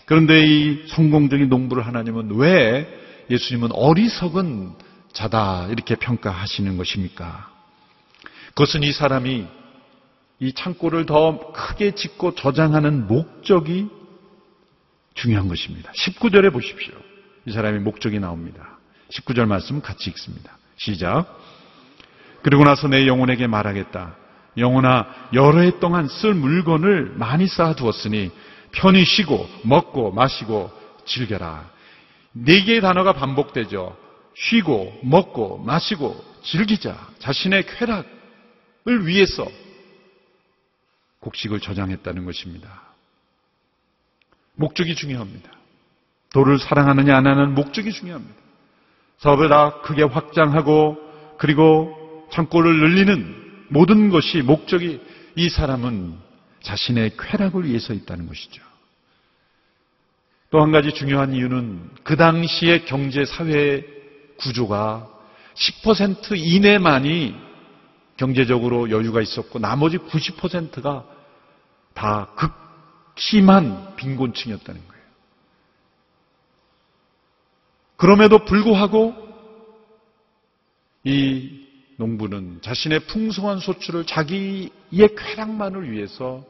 그런데 0.07 0.47
이 0.47 0.87
성공적인 0.89 1.49
농부를 1.49 1.87
하나님은 1.87 2.37
왜 2.37 2.87
예수님은 3.31 3.71
어리석은 3.73 4.73
자다 5.15 5.69
이렇게 5.71 5.95
평가하시는 5.95 6.77
것입니까? 6.77 7.51
그것은 8.49 8.83
이 8.83 8.93
사람이 8.93 9.47
이 10.41 10.53
창고를 10.53 11.07
더 11.07 11.53
크게 11.53 11.93
짓고 11.93 12.35
저장하는 12.35 13.07
목적이 13.07 13.89
중요한 15.15 15.49
것입니다. 15.49 15.91
19절에 15.93 16.53
보십시오. 16.53 16.93
이 17.47 17.53
사람의 17.53 17.81
목적이 17.81 18.19
나옵니다. 18.19 18.79
19절 19.11 19.47
말씀 19.47 19.81
같이 19.81 20.11
읽습니다. 20.11 20.59
시작. 20.77 21.27
그리고 22.43 22.65
나서 22.65 22.89
내 22.89 23.07
영혼에게 23.07 23.47
말하겠다. 23.47 24.17
영혼아, 24.57 25.07
여러 25.33 25.61
해 25.61 25.79
동안 25.79 26.09
쓸 26.09 26.35
물건을 26.35 27.15
많이 27.17 27.47
쌓아두었으니 27.47 28.31
편히 28.73 29.05
쉬고 29.05 29.49
먹고 29.63 30.11
마시고 30.13 30.71
즐겨라. 31.07 31.71
네 32.33 32.65
개의 32.65 32.81
단어가 32.81 33.13
반복되죠. 33.13 34.04
쉬고 34.35 34.99
먹고 35.03 35.59
마시고 35.59 36.23
즐기자. 36.43 37.09
자신의 37.19 37.67
쾌락을 37.67 39.07
위해서 39.07 39.47
곡식을 41.21 41.61
저장했다는 41.61 42.25
것입니다. 42.25 42.83
목적이 44.57 44.95
중요합니다. 44.95 45.51
도를 46.33 46.59
사랑하느냐 46.59 47.17
안 47.17 47.27
하는 47.27 47.55
목적이 47.55 47.93
중요합니다. 47.93 48.35
사업에다 49.19 49.81
크게 49.83 50.03
확장하고 50.03 50.99
그리고 51.39 52.29
창고를 52.33 52.79
늘리는 52.81 53.67
모든 53.69 54.11
것이 54.11 54.43
목적이 54.43 55.01
이 55.37 55.49
사람은 55.49 56.19
자신의 56.63 57.17
쾌락을 57.17 57.65
위해서 57.65 57.95
있다는 57.95 58.27
것이죠. 58.27 58.63
또 60.51 60.63
한 60.63 60.71
가지 60.71 60.93
중요한 60.93 61.35
이유는 61.35 61.91
그 62.05 62.17
당시의 62.17 62.85
경제 62.85 63.25
사회 63.25 63.85
구조가 64.39 65.09
10% 65.55 66.37
이내만이 66.37 67.35
경제적으로 68.17 68.91
여유가 68.91 69.21
있었고 69.21 69.59
나머지 69.59 69.99
90%가 69.99 71.05
다 71.95 72.29
극심한 73.15 73.97
빈곤층이었다는 73.97 74.81
거예요. 74.89 75.05
그럼에도 77.97 78.45
불구하고 78.45 79.15
이 81.05 81.67
농부는 81.97 82.61
자신의 82.63 83.01
풍성한 83.07 83.59
소출을 83.59 84.05
자기의 84.05 84.71
쾌락만을 84.91 85.91
위해서 85.91 86.45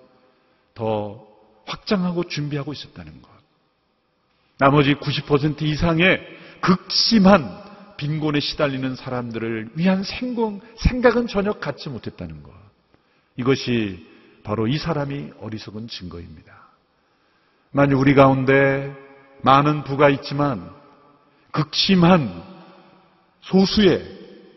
더 0.74 1.26
확장하고 1.66 2.24
준비하고 2.24 2.72
있었다는 2.72 3.20
것. 3.22 3.30
나머지 4.58 4.94
90% 4.94 5.62
이상의 5.62 6.20
극심한 6.60 7.63
빈곤에 7.96 8.40
시달리는 8.40 8.96
사람들을 8.96 9.70
위한 9.74 10.02
생각, 10.02 10.60
생각은 10.76 11.26
전혀 11.26 11.52
갖지 11.52 11.88
못했다는 11.88 12.42
것. 12.42 12.52
이것이 13.36 14.06
바로 14.42 14.66
이 14.66 14.78
사람이 14.78 15.32
어리석은 15.40 15.88
증거입니다. 15.88 16.52
만약 17.70 17.98
우리 17.98 18.14
가운데 18.14 18.94
많은 19.42 19.84
부가 19.84 20.08
있지만 20.08 20.70
극심한 21.50 22.42
소수의 23.40 24.02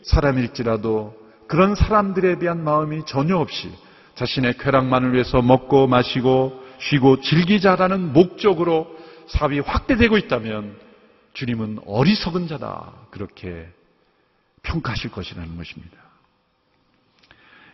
사람일지라도 0.04 1.18
그런 1.48 1.76
사람들에 1.76 2.40
대한 2.40 2.64
마음이 2.64 3.06
전혀 3.06 3.38
없이 3.38 3.72
자신의 4.16 4.58
쾌락만을 4.58 5.14
위해서 5.14 5.42
먹고 5.42 5.88
마시고 5.88 6.64
쉬고 6.80 7.22
즐기자라는 7.22 8.14
목적으로 8.14 8.88
사업이 9.28 9.60
확대되고 9.60 10.18
있다면 10.18 10.87
주님은 11.38 11.82
어리석은 11.86 12.48
자다. 12.48 12.94
그렇게 13.12 13.70
평가하실 14.64 15.12
것이라는 15.12 15.56
것입니다. 15.56 15.96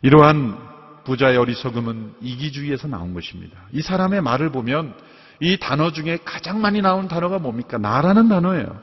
이러한 0.01 0.57
부자의 1.05 1.37
어리석음은 1.37 2.15
이기주의에서 2.19 2.89
나온 2.89 3.13
것입니다. 3.13 3.57
이 3.71 3.81
사람의 3.81 4.21
말을 4.21 4.51
보면 4.51 4.93
이 5.39 5.57
단어 5.57 5.93
중에 5.93 6.19
가장 6.25 6.59
많이 6.59 6.81
나온 6.81 7.07
단어가 7.07 7.39
뭡니까? 7.39 7.77
나라는 7.77 8.27
단어예요. 8.27 8.81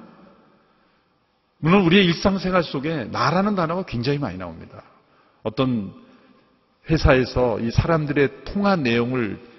물론 1.59 1.85
우리의 1.85 2.07
일상생활 2.07 2.63
속에 2.63 3.05
나라는 3.05 3.55
단어가 3.55 3.83
굉장히 3.83 4.19
많이 4.19 4.39
나옵니다. 4.39 4.83
어떤 5.43 5.93
회사에서 6.89 7.61
이 7.61 7.71
사람들의 7.71 8.45
통화 8.45 8.77
내용을 8.77 9.50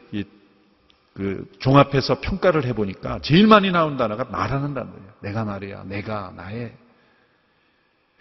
그 1.13 1.45
종합해서 1.59 2.21
평가를 2.21 2.65
해보니까 2.65 3.19
제일 3.21 3.47
많이 3.47 3.71
나온 3.71 3.97
단어가 3.97 4.23
나라는 4.31 4.73
단어예요. 4.73 5.11
내가 5.21 5.43
말이야, 5.43 5.83
내가, 5.85 6.31
나의. 6.35 6.73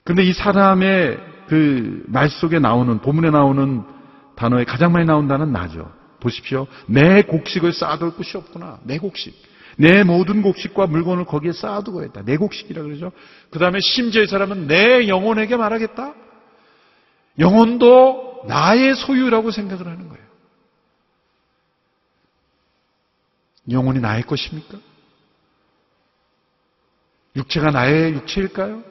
근데 0.04 0.25
이 0.25 0.32
사람의 0.32 1.18
그 1.49 2.04
말 2.06 2.28
속에 2.30 2.59
나오는, 2.59 3.00
본문에 3.00 3.30
나오는 3.30 3.82
단어에 4.37 4.64
가장 4.64 4.92
많이 4.92 5.04
나온 5.04 5.26
단어는 5.28 5.52
나죠. 5.52 5.92
보십시오. 6.20 6.66
내 6.87 7.23
곡식을 7.23 7.73
쌓아둘 7.73 8.12
곳이 8.14 8.37
없구나. 8.37 8.78
내 8.85 8.99
곡식. 8.99 9.35
내 9.76 10.02
모든 10.04 10.42
곡식과 10.42 10.87
물건을 10.87 11.25
거기에 11.25 11.52
쌓아두고 11.52 12.04
있다. 12.04 12.23
내 12.25 12.37
곡식이라 12.37 12.82
그러죠. 12.82 13.12
그 13.50 13.59
다음에 13.59 13.80
심지어 13.80 14.23
이 14.23 14.26
사람은 14.26 14.66
내 14.66 15.09
영혼에게 15.09 15.56
말하겠다. 15.56 16.14
영혼도 17.38 18.44
나의 18.47 18.94
소유라고 18.97 19.50
생각을 19.50 19.87
하는 19.87 20.09
거예요. 20.09 20.29
영혼이 23.70 24.00
나의 24.00 24.22
것입니까? 24.22 24.78
육체가 27.36 27.70
나의 27.70 28.14
육체일까요? 28.14 28.82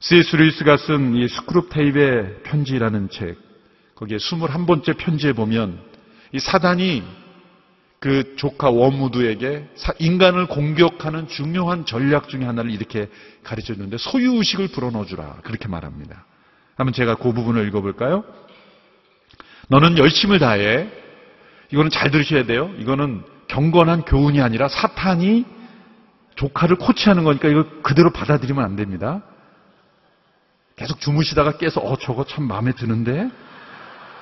C.S. 0.00 0.36
루이스가 0.36 0.76
쓴 0.76 1.14
이 1.14 1.28
스크룹 1.28 1.70
테이프의 1.70 2.42
편지라는 2.42 3.08
책, 3.10 3.38
거기에 3.94 4.18
21번째 4.18 4.96
편지에 4.96 5.32
보면 5.32 5.80
이 6.32 6.40
사단이 6.40 7.04
그 8.00 8.34
조카 8.34 8.68
워무드에게 8.68 9.68
인간을 10.00 10.46
공격하는 10.48 11.28
중요한 11.28 11.86
전략 11.86 12.28
중의 12.28 12.46
하나를 12.48 12.72
이렇게 12.72 13.08
가르쳐 13.44 13.74
주는데 13.74 13.96
소유의식을 13.96 14.68
불어넣어 14.68 15.04
주라. 15.04 15.36
그렇게 15.44 15.68
말합니다. 15.68 16.26
한번 16.74 16.92
제가 16.94 17.14
그 17.14 17.32
부분을 17.32 17.68
읽어볼까요? 17.68 18.24
너는 19.68 19.98
열심을 19.98 20.40
다해. 20.40 21.01
이거는 21.72 21.90
잘 21.90 22.10
들으셔야 22.10 22.44
돼요. 22.44 22.70
이거는 22.78 23.22
경건한 23.48 24.02
교훈이 24.02 24.40
아니라 24.40 24.68
사탄이 24.68 25.44
조카를 26.36 26.76
코치하는 26.76 27.24
거니까 27.24 27.48
이거 27.48 27.66
그대로 27.82 28.10
받아들이면 28.10 28.62
안 28.62 28.76
됩니다. 28.76 29.22
계속 30.76 31.00
주무시다가 31.00 31.58
깨서 31.58 31.80
어 31.80 31.96
저거 31.96 32.24
참 32.24 32.44
마음에 32.44 32.72
드는데 32.72 33.28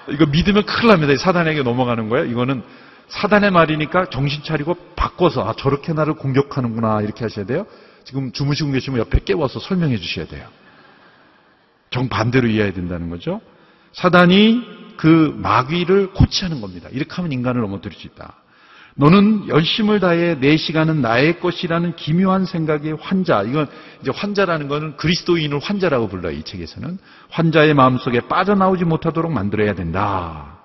이거 0.09 0.27
믿으면 0.27 0.65
큰일 0.65 0.89
납니다. 0.89 1.17
사단에게 1.17 1.63
넘어가는 1.63 2.09
거예요. 2.09 2.27
이거는 2.27 2.63
사단의 3.09 3.51
말이니까 3.51 4.07
정신 4.11 4.43
차리고 4.43 4.77
바꿔서 4.95 5.49
아 5.49 5.55
저렇게 5.57 5.93
나를 5.93 6.15
공격하는구나 6.15 7.03
이렇게 7.03 7.25
하셔야 7.25 7.47
돼요. 7.47 7.67
지금 8.05 8.33
주무시고 8.33 8.71
계시면 8.73 9.01
옆에 9.01 9.21
깨워서 9.25 9.59
설명해 9.61 9.99
주셔야 9.99 10.27
돼요. 10.27 10.47
정반대로 11.91 12.49
이해해야 12.49 12.73
된다는 12.73 13.11
거죠. 13.11 13.41
사단이 13.93 14.80
그 15.01 15.35
마귀를 15.39 16.13
코치하는 16.13 16.61
겁니다. 16.61 16.91
이렇게 16.93 17.11
하면 17.15 17.33
인간을 17.33 17.63
넘어뜨릴 17.63 17.99
수 17.99 18.07
있다. 18.07 18.35
너는 18.97 19.49
열심을 19.49 19.99
다해 19.99 20.39
내 20.41 20.59
시간은 20.59 21.01
나의 21.01 21.41
것이라는 21.41 21.97
기묘한 21.97 22.45
생각의 22.45 22.99
환자. 23.01 23.43
이건 23.43 23.67
이제 24.03 24.11
환자라는 24.15 24.69
것은 24.69 24.99
그리스도인을 24.99 25.59
환자라고 25.59 26.09
불러요. 26.09 26.37
이 26.37 26.43
책에서는 26.43 26.99
환자의 27.31 27.73
마음속에 27.73 28.21
빠져나오지 28.29 28.85
못하도록 28.85 29.33
만들어야 29.33 29.73
된다. 29.73 30.59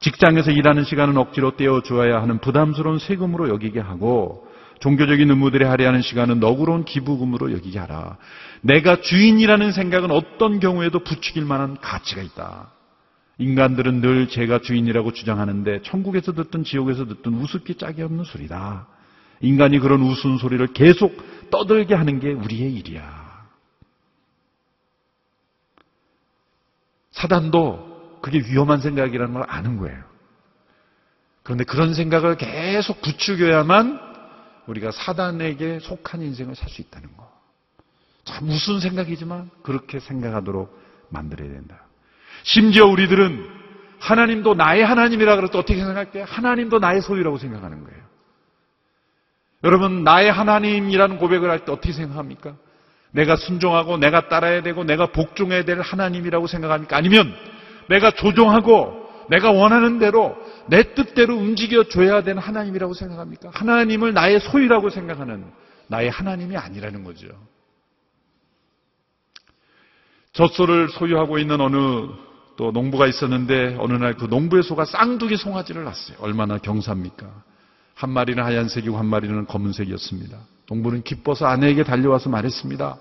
직장에서 0.00 0.50
일하는 0.50 0.84
시간은 0.84 1.18
억지로 1.18 1.54
떼어 1.54 1.82
주어야 1.82 2.22
하는 2.22 2.38
부담스러운 2.38 2.98
세금으로 2.98 3.50
여기게 3.50 3.80
하고 3.80 4.48
종교적인 4.80 5.28
의무들에 5.28 5.66
할애하는 5.66 6.00
시간은 6.00 6.40
너그러운 6.40 6.86
기부금으로 6.86 7.52
여기게 7.52 7.78
하라. 7.78 8.16
내가 8.62 9.02
주인이라는 9.02 9.72
생각은 9.72 10.12
어떤 10.12 10.60
경우에도 10.60 11.00
부추길 11.00 11.44
만한 11.44 11.76
가치가 11.82 12.22
있다. 12.22 12.77
인간들은 13.38 14.00
늘 14.00 14.28
제가 14.28 14.60
주인이라고 14.60 15.12
주장하는데 15.12 15.82
천국에서 15.82 16.32
듣든 16.32 16.64
지옥에서 16.64 17.06
듣든 17.06 17.34
우습기 17.34 17.76
짝이 17.76 18.02
없는 18.02 18.24
소리다. 18.24 18.88
인간이 19.40 19.78
그런 19.78 20.02
우스운 20.02 20.38
소리를 20.38 20.66
계속 20.72 21.16
떠들게 21.50 21.94
하는 21.94 22.18
게 22.18 22.32
우리의 22.32 22.74
일이야. 22.74 23.46
사단도 27.12 28.20
그게 28.22 28.38
위험한 28.38 28.80
생각이라는 28.80 29.34
걸 29.34 29.44
아는 29.48 29.78
거예요. 29.78 30.02
그런데 31.44 31.64
그런 31.64 31.94
생각을 31.94 32.36
계속 32.36 33.00
부추겨야만 33.00 34.00
우리가 34.66 34.90
사단에게 34.90 35.78
속한 35.80 36.22
인생을 36.22 36.54
살 36.54 36.68
수 36.68 36.82
있다는 36.82 37.16
거. 37.16 37.28
참 38.24 38.46
무슨 38.46 38.80
생각이지만 38.80 39.48
그렇게 39.62 40.00
생각하도록 40.00 40.76
만들어야 41.08 41.48
된다. 41.48 41.87
심지어 42.42 42.86
우리들은 42.86 43.58
하나님도 43.98 44.54
나의 44.54 44.84
하나님이라 44.84 45.36
그럴 45.36 45.50
때 45.50 45.58
어떻게 45.58 45.76
생각할게요? 45.76 46.24
하나님도 46.24 46.78
나의 46.78 47.00
소유라고 47.02 47.38
생각하는 47.38 47.84
거예요. 47.84 47.98
여러분, 49.64 50.04
나의 50.04 50.30
하나님이라는 50.30 51.18
고백을 51.18 51.50
할 51.50 51.64
때 51.64 51.72
어떻게 51.72 51.92
생각합니까? 51.92 52.54
내가 53.10 53.36
순종하고 53.36 53.96
내가 53.96 54.28
따라야 54.28 54.62
되고 54.62 54.84
내가 54.84 55.06
복종해야 55.06 55.64
될 55.64 55.80
하나님이라고 55.80 56.46
생각합니까? 56.46 56.96
아니면 56.96 57.34
내가 57.88 58.10
조종하고 58.12 59.08
내가 59.30 59.50
원하는 59.50 59.98
대로 59.98 60.36
내 60.66 60.94
뜻대로 60.94 61.36
움직여 61.36 61.84
줘야 61.84 62.22
되는 62.22 62.40
하나님이라고 62.40 62.94
생각합니까? 62.94 63.50
하나님을 63.52 64.12
나의 64.14 64.40
소유라고 64.40 64.90
생각하는 64.90 65.44
나의 65.88 66.10
하나님이 66.10 66.56
아니라는 66.56 67.02
거죠. 67.02 67.26
젖소를 70.32 70.88
소유하고 70.90 71.38
있는 71.38 71.60
어느 71.60 72.08
또 72.58 72.72
농부가 72.72 73.06
있었는데 73.06 73.76
어느 73.78 73.92
날 73.94 74.14
그 74.18 74.24
농부의 74.24 74.64
소가 74.64 74.84
쌍둥이 74.84 75.36
송아지를 75.36 75.84
낳았어요. 75.84 76.16
얼마나 76.20 76.58
경사입니까? 76.58 77.26
한 77.94 78.10
마리는 78.10 78.42
하얀색이고 78.42 78.98
한 78.98 79.06
마리는 79.06 79.46
검은색이었습니다. 79.46 80.36
농부는 80.68 81.02
기뻐서 81.04 81.46
아내에게 81.46 81.84
달려와서 81.84 82.30
말했습니다. 82.30 82.96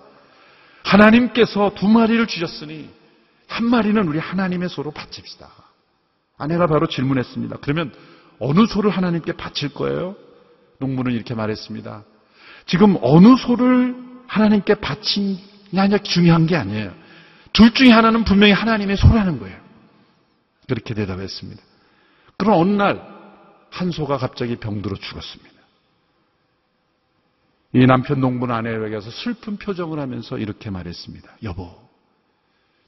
하나님께서 0.84 1.72
두 1.76 1.88
마리를 1.88 2.26
주셨으니 2.28 2.90
한 3.48 3.66
마리는 3.66 4.08
우리 4.08 4.20
하나님의 4.20 4.70
소로 4.70 4.92
바칩시다. 4.92 5.50
아내가 6.38 6.68
바로 6.68 6.88
질문했습니다. 6.88 7.58
그러면 7.62 7.92
어느 8.40 8.68
소를 8.68 8.92
하나님께 8.92 9.34
바칠 9.34 9.70
거예요? 9.74 10.16
농부는 10.80 11.14
이렇게 11.14 11.34
말했습니다. 11.34 12.04
지금 12.68 12.96
어느 13.02 13.36
소를 13.36 13.96
하나님께 14.28 14.76
바치냐 14.76 15.98
중요한 16.04 16.46
게 16.46 16.56
아니에요. 16.56 17.07
둘 17.58 17.74
중에 17.74 17.90
하나는 17.90 18.24
분명히 18.24 18.54
하나님의 18.54 18.96
소라는 18.96 19.40
거예요. 19.40 19.58
그렇게 20.70 20.94
대답했습니다. 20.94 21.62
그럼 22.38 22.62
어느 22.62 22.72
날 22.72 23.18
한 23.72 23.92
소가 23.92 24.18
갑자기 24.18 24.56
병들어 24.56 24.96
죽었습니다. 24.96 25.56
이 27.74 27.86
남편 27.86 28.20
농부는 28.22 28.56
아내에게 28.56 28.90
가서 28.90 29.12
슬픈 29.12 29.58
표정을 29.58 30.00
하면서 30.00 30.38
이렇게 30.38 30.70
말했습니다. 30.70 31.30
여보, 31.44 31.70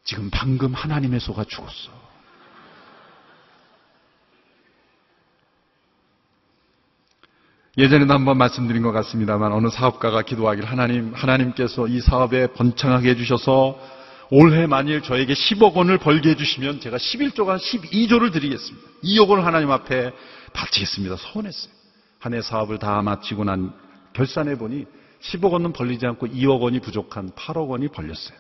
지금 0.04 0.30
방금 0.32 0.74
하나님의 0.74 1.20
소가 1.20 1.44
죽었어. 1.44 1.92
예전에도 7.78 8.14
한번 8.14 8.38
말씀드린 8.38 8.82
것 8.82 8.92
같습니다만 8.92 9.54
어느 9.54 9.70
사업가가 9.70 10.24
기도하길 10.24 10.66
하나님, 10.66 11.14
하나님께서 11.14 11.88
이 11.88 12.02
사업에 12.02 12.48
번창하게 12.48 13.12
해주셔서 13.12 13.99
올해 14.32 14.68
만일 14.68 15.02
저에게 15.02 15.34
10억 15.34 15.74
원을 15.74 15.98
벌게 15.98 16.30
해주시면 16.30 16.82
제가 16.82 16.98
11조가 16.98 17.58
12조를 17.58 18.32
드리겠습니다. 18.32 18.88
2억 19.04 19.28
원을 19.30 19.46
하나님 19.46 19.72
앞에 19.72 20.12
바치겠습니다. 20.54 21.16
서운했어요. 21.18 21.74
한 22.20 22.34
해 22.34 22.42
사업을 22.42 22.80
다 22.80 23.02
마치고 23.02 23.46
난 23.46 23.74
결산해 24.14 24.58
보니 24.58 24.86
10억 25.22 25.52
원은 25.52 25.74
벌리지 25.74 26.06
않고 26.06 26.28
2억 26.28 26.62
원이 26.62 26.80
부족한 26.80 27.32
8억 27.32 27.70
원이 27.70 27.88
벌렸어요. 27.88 28.38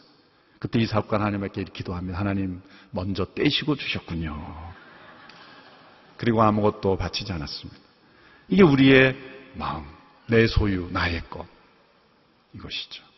그때 0.60 0.80
이 0.80 0.86
사업가 0.86 1.20
하나님께 1.20 1.64
기도합니다. 1.74 2.20
하나님 2.20 2.62
먼저 2.92 3.26
떼시고 3.26 3.76
주셨군요. 3.78 4.74
그리고 6.18 6.42
아무것도 6.44 6.98
바치지 6.98 7.32
않았습니다. 7.32 7.80
이게 8.50 8.62
우리의 8.64 9.16
마음, 9.56 9.86
내 10.28 10.46
소유, 10.48 10.90
나의 10.92 11.22
것. 11.30 11.46
이것이죠. 12.54 13.09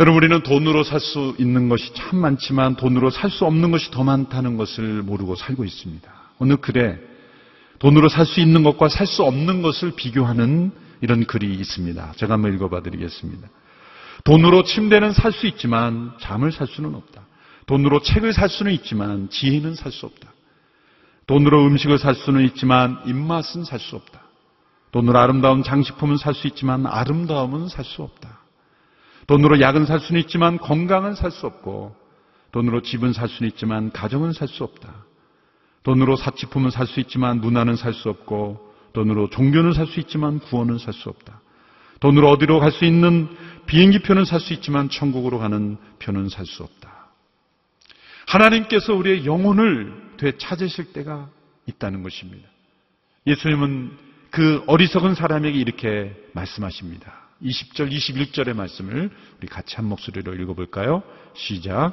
여러분, 0.00 0.16
우리는 0.16 0.42
돈으로 0.42 0.82
살 0.82 0.98
수 0.98 1.36
있는 1.38 1.68
것이 1.68 1.94
참 1.94 2.18
많지만 2.18 2.74
돈으로 2.74 3.10
살 3.10 3.30
수 3.30 3.44
없는 3.44 3.70
것이 3.70 3.92
더 3.92 4.02
많다는 4.02 4.56
것을 4.56 5.02
모르고 5.02 5.36
살고 5.36 5.64
있습니다. 5.64 6.12
어느 6.38 6.56
글에 6.56 6.98
돈으로 7.78 8.08
살 8.08 8.26
수 8.26 8.40
있는 8.40 8.64
것과 8.64 8.88
살 8.88 9.06
수 9.06 9.22
없는 9.22 9.62
것을 9.62 9.92
비교하는 9.92 10.72
이런 11.00 11.24
글이 11.24 11.54
있습니다. 11.54 12.12
제가 12.16 12.34
한번 12.34 12.54
읽어봐 12.54 12.82
드리겠습니다. 12.82 13.48
돈으로 14.24 14.64
침대는 14.64 15.12
살 15.12 15.30
수 15.30 15.46
있지만 15.46 16.12
잠을 16.20 16.50
살 16.50 16.66
수는 16.66 16.94
없다. 16.96 17.22
돈으로 17.66 18.00
책을 18.00 18.32
살 18.32 18.48
수는 18.48 18.72
있지만 18.72 19.28
지혜는 19.30 19.76
살 19.76 19.92
수 19.92 20.06
없다. 20.06 20.32
돈으로 21.28 21.66
음식을 21.66 21.98
살 21.98 22.16
수는 22.16 22.44
있지만 22.46 23.00
입맛은 23.06 23.64
살 23.64 23.78
수 23.78 23.94
없다. 23.94 24.22
돈으로 24.90 25.18
아름다운 25.20 25.62
장식품은 25.62 26.16
살 26.16 26.34
수 26.34 26.48
있지만 26.48 26.84
아름다움은 26.84 27.68
살 27.68 27.84
수 27.84 28.02
없다. 28.02 28.43
돈으로 29.26 29.60
약은 29.60 29.86
살 29.86 30.00
수는 30.00 30.20
있지만 30.22 30.58
건강은 30.58 31.14
살 31.14 31.30
수 31.30 31.46
없고 31.46 31.96
돈으로 32.52 32.82
집은 32.82 33.12
살 33.12 33.28
수는 33.28 33.50
있지만 33.50 33.90
가정은 33.90 34.32
살 34.32 34.48
수 34.48 34.64
없다. 34.64 35.04
돈으로 35.82 36.16
사치품은 36.16 36.70
살 36.70 36.86
수 36.86 37.00
있지만 37.00 37.40
문화는 37.40 37.76
살 37.76 37.92
수 37.92 38.08
없고 38.08 38.74
돈으로 38.92 39.28
종교는 39.30 39.72
살 39.72 39.86
수 39.86 40.00
있지만 40.00 40.38
구원은 40.38 40.78
살 40.78 40.94
수 40.94 41.08
없다. 41.08 41.40
돈으로 42.00 42.30
어디로 42.30 42.60
갈 42.60 42.70
수 42.70 42.84
있는 42.84 43.28
비행기 43.66 44.00
표는 44.00 44.24
살 44.24 44.40
수 44.40 44.52
있지만 44.52 44.88
천국으로 44.88 45.38
가는 45.38 45.76
표는 45.98 46.28
살 46.28 46.46
수 46.46 46.62
없다. 46.62 46.92
하나님께서 48.26 48.94
우리의 48.94 49.26
영혼을 49.26 49.92
되찾으실 50.16 50.92
때가 50.92 51.28
있다는 51.66 52.02
것입니다. 52.02 52.48
예수님은 53.26 53.96
그 54.30 54.62
어리석은 54.66 55.14
사람에게 55.14 55.58
이렇게 55.58 56.14
말씀하십니다. 56.32 57.23
20절, 57.42 57.90
21절의 57.92 58.54
말씀을 58.54 59.10
우리 59.38 59.48
같이 59.48 59.76
한 59.76 59.84
목소리로 59.86 60.34
읽어볼까요? 60.34 61.02
시작. 61.34 61.92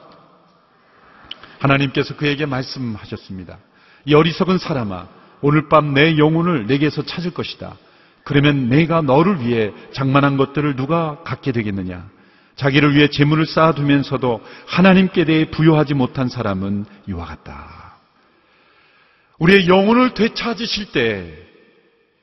하나님께서 1.60 2.16
그에게 2.16 2.46
말씀하셨습니다. 2.46 3.60
이 4.06 4.14
어리석은 4.14 4.58
사람아, 4.58 5.08
오늘 5.42 5.70
밤 5.70 5.94
내 5.94 6.18
영혼을 6.18 6.68
내게서 6.68 7.04
찾을 7.04 7.32
것이다. 7.32 7.76
그러면 8.24 8.70
내가 8.70 9.02
너를 9.02 9.42
위해 9.42 9.72
장만한 9.94 10.38
것들을 10.38 10.76
누가 10.76 11.22
갖게 11.24 11.52
되겠느냐? 11.52 12.08
자기를 12.56 12.96
위해 12.96 13.10
재물을 13.10 13.46
쌓아두면서도 13.46 14.42
하나님께 14.68 15.26
대해 15.26 15.50
부여하지 15.50 15.96
못한 15.96 16.30
사람은 16.30 16.86
이와 17.08 17.26
같다. 17.26 17.96
우리의 19.40 19.68
영혼을 19.68 20.14
되찾으실 20.14 20.92
때 20.92 21.51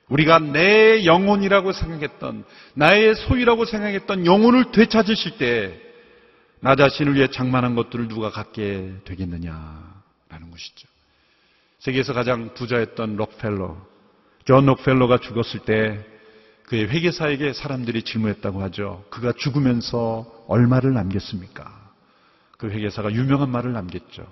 우리가 0.08 0.38
내 0.38 1.04
영혼이라고 1.04 1.72
생각했던 1.72 2.44
나의 2.74 3.14
소유라고 3.14 3.64
생각했던 3.64 4.26
영혼을 4.26 4.72
되찾으실 4.72 5.38
때 5.38 5.88
나 6.60 6.74
자신을 6.74 7.14
위해 7.14 7.28
장만한 7.28 7.74
것들을 7.74 8.08
누가 8.08 8.30
갖게 8.30 8.92
되겠느냐라는 9.04 10.50
것이죠. 10.50 10.88
세계에서 11.78 12.12
가장 12.12 12.52
부자였던 12.54 13.16
록펠러, 13.16 13.76
존 14.44 14.66
록펠러가 14.66 15.18
죽었을 15.18 15.60
때 15.60 16.04
그의 16.64 16.88
회계사에게 16.88 17.52
사람들이 17.52 18.02
질문했다고 18.02 18.60
하죠. 18.62 19.04
그가 19.10 19.32
죽으면서 19.32 20.26
얼마를 20.48 20.92
남겼습니까? 20.92 21.72
그 22.58 22.68
회계사가 22.68 23.12
유명한 23.12 23.50
말을 23.50 23.72
남겼죠. 23.72 24.26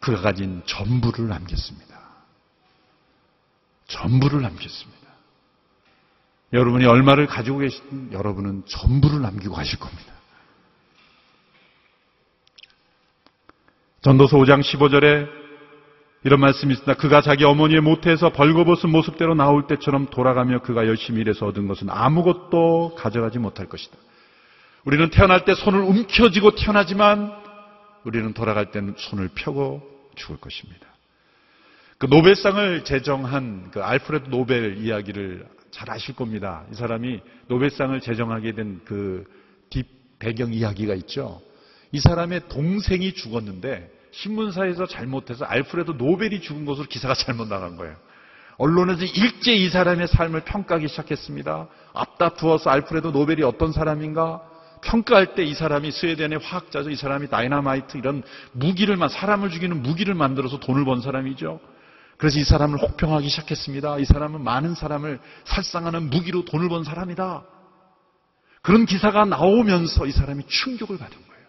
그가 0.00 0.20
가진 0.20 0.62
전부를 0.66 1.28
남겼습니다. 1.28 2.05
전부를 3.86 4.42
남겼습니다. 4.42 5.06
여러분이 6.52 6.84
얼마를 6.86 7.26
가지고 7.26 7.58
계신 7.58 8.10
여러분은 8.12 8.64
전부를 8.66 9.20
남기고 9.20 9.54
가실 9.54 9.78
겁니다. 9.78 10.12
전도서 14.02 14.36
5장 14.36 14.62
15절에 14.62 15.28
이런 16.24 16.40
말씀이 16.40 16.72
있습니다. 16.72 16.94
그가 16.94 17.20
자기 17.20 17.44
어머니의 17.44 17.80
모태에서 17.80 18.30
벌거벗은 18.30 18.90
모습대로 18.90 19.34
나올 19.34 19.66
때처럼 19.66 20.06
돌아가며 20.06 20.60
그가 20.62 20.86
열심히 20.86 21.20
일해서 21.20 21.46
얻은 21.46 21.68
것은 21.68 21.90
아무것도 21.90 22.96
가져가지 22.96 23.38
못할 23.38 23.68
것이다. 23.68 23.96
우리는 24.84 25.10
태어날 25.10 25.44
때 25.44 25.54
손을 25.54 25.80
움켜쥐고 25.80 26.54
태어나지만 26.54 27.32
우리는 28.04 28.32
돌아갈 28.32 28.70
때는 28.70 28.94
손을 28.96 29.28
펴고 29.34 29.82
죽을 30.14 30.36
것입니다. 30.38 30.86
그 31.98 32.06
노벨상을 32.06 32.84
제정한 32.84 33.70
그 33.70 33.82
알프레드 33.82 34.28
노벨 34.28 34.76
이야기를 34.78 35.46
잘 35.70 35.90
아실 35.90 36.14
겁니다. 36.14 36.64
이 36.70 36.74
사람이 36.74 37.20
노벨상을 37.48 37.98
제정하게 38.00 38.52
된 38.52 38.80
그 38.84 39.24
뒷 39.70 39.86
배경 40.18 40.52
이야기가 40.52 40.94
있죠. 40.94 41.40
이 41.92 42.00
사람의 42.00 42.48
동생이 42.48 43.12
죽었는데 43.14 43.90
신문사에서 44.12 44.86
잘못해서 44.86 45.44
알프레드 45.44 45.92
노벨이 45.92 46.40
죽은 46.40 46.64
것으로 46.64 46.86
기사가 46.86 47.14
잘못 47.14 47.48
나간 47.48 47.76
거예요. 47.76 47.96
언론에서 48.58 49.04
일제 49.04 49.52
이 49.52 49.68
사람의 49.68 50.06
삶을 50.08 50.40
평가하기 50.40 50.88
시작했습니다. 50.88 51.68
앞다투어서 51.92 52.70
알프레드 52.70 53.08
노벨이 53.08 53.42
어떤 53.42 53.72
사람인가 53.72 54.40
평가할 54.82 55.34
때 55.34 55.44
이 55.44 55.54
사람이 55.54 55.90
스웨덴의 55.90 56.38
화학자죠. 56.38 56.90
이 56.90 56.96
사람이 56.96 57.28
다이나마이트 57.28 57.96
이런 57.98 58.22
무기를 58.52 58.96
만 58.96 59.08
사람을 59.08 59.50
죽이는 59.50 59.82
무기를 59.82 60.14
만들어서 60.14 60.60
돈을 60.60 60.84
번 60.84 61.00
사람이죠. 61.00 61.60
그래서 62.18 62.38
이 62.38 62.44
사람을 62.44 62.80
혹평하기 62.80 63.28
시작했습니다. 63.28 63.98
이 63.98 64.04
사람은 64.04 64.42
많은 64.42 64.74
사람을 64.74 65.20
살상하는 65.44 66.08
무기로 66.10 66.44
돈을 66.44 66.68
번 66.68 66.82
사람이다. 66.84 67.44
그런 68.62 68.86
기사가 68.86 69.24
나오면서 69.26 70.06
이 70.06 70.12
사람이 70.12 70.46
충격을 70.46 70.98
받은 70.98 71.16
거예요. 71.16 71.46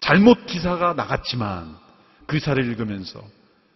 잘못 0.00 0.46
기사가 0.46 0.92
나갔지만 0.92 1.76
그 2.26 2.36
기사를 2.36 2.62
읽으면서 2.64 3.24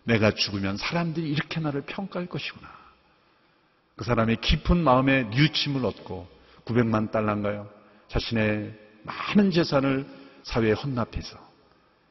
내가 0.04 0.30
죽으면 0.32 0.76
사람들이 0.76 1.28
이렇게 1.28 1.60
나를 1.60 1.82
평가할 1.82 2.28
것이구나. 2.28 2.68
그 3.96 4.04
사람의 4.04 4.40
깊은 4.40 4.82
마음에 4.82 5.24
뉘우침을 5.24 5.84
얻고 5.84 6.28
900만 6.64 7.10
달러인가요? 7.10 7.68
자신의 8.08 8.74
많은 9.02 9.50
재산을 9.50 10.06
사회에 10.42 10.72
헌납해서 10.72 11.49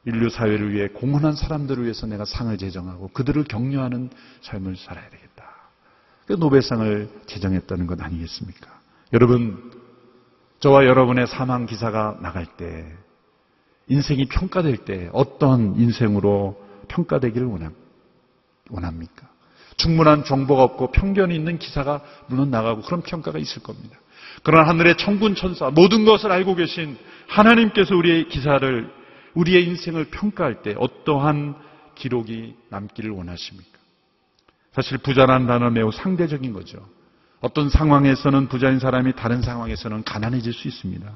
인류 0.10 0.30
사회를 0.30 0.74
위해 0.74 0.88
공헌한 0.90 1.34
사람들을 1.36 1.84
위해서 1.84 2.08
내가 2.08 2.26
상을 2.26 2.56
제정하고 2.58 3.10
그들을 3.10 3.44
격려하는 3.46 4.10
삶을 4.42 4.76
살아야 4.76 5.10
되겠다. 5.10 5.46
그 6.26 6.34
노벨상을 6.34 7.10
제정했다는 7.26 7.88
것 7.88 8.02
아니겠습니까? 8.02 8.80
여러분, 9.14 9.72
저와 10.60 10.86
여러분의 10.86 11.28
사망 11.28 11.66
기사가 11.66 12.18
나갈 12.22 12.46
때 12.46 12.86
인생이 13.88 14.26
평가될 14.26 14.78
때 14.78 15.10
어떤 15.14 15.76
인생으로 15.80 16.62
평가되기를 16.90 17.48
원합니까? 18.70 19.30
충분한 19.78 20.26
정보가 20.26 20.62
없고 20.62 20.92
편견이 20.92 21.34
있는 21.34 21.58
기사가 21.58 22.02
물론 22.28 22.52
나가고 22.52 22.82
그런 22.82 23.02
평가가 23.02 23.40
있을 23.40 23.64
겁니다. 23.64 23.98
그러나 24.44 24.68
하늘의 24.70 24.98
천군 24.98 25.36
천사 25.36 25.70
모든 25.70 26.06
것을 26.06 26.32
알고 26.32 26.56
계신 26.56 26.98
하나님께서 27.28 27.96
우리의 27.96 28.28
기사를 28.28 28.99
우리의 29.34 29.66
인생을 29.66 30.06
평가할 30.06 30.62
때 30.62 30.76
어떠한 30.78 31.56
기록이 31.96 32.56
남기를 32.70 33.12
원하십니까? 33.12 33.78
사실 34.72 34.98
부자라는 34.98 35.48
단어 35.48 35.70
매우 35.70 35.92
상대적인 35.92 36.54
거죠. 36.54 36.88
어떤 37.42 37.70
상황에서는 37.70 38.48
부자인 38.48 38.80
사람이 38.80 39.14
다른 39.16 39.42
상황에서는 39.42 40.04
가난해질 40.04 40.54
수 40.54 40.68
있습니다. 40.68 41.08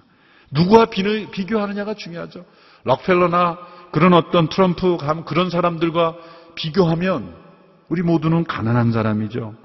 누구와 0.51 0.85
비교하느냐가 0.85 1.93
중요하죠. 1.93 2.45
럭펠러나 2.83 3.57
그런 3.91 4.13
어떤 4.13 4.49
트럼프 4.49 4.97
그런 5.25 5.49
사람들과 5.49 6.15
비교하면 6.55 7.35
우리 7.89 8.01
모두는 8.01 8.43
가난한 8.43 8.91
사람이죠. 8.91 9.55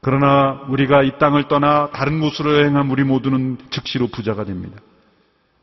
그러나 0.00 0.62
우리가 0.68 1.02
이 1.02 1.18
땅을 1.18 1.48
떠나 1.48 1.90
다른 1.90 2.20
곳으로 2.20 2.56
여행한 2.56 2.90
우리 2.90 3.02
모두는 3.02 3.58
즉시로 3.70 4.08
부자가 4.08 4.44
됩니다. 4.44 4.80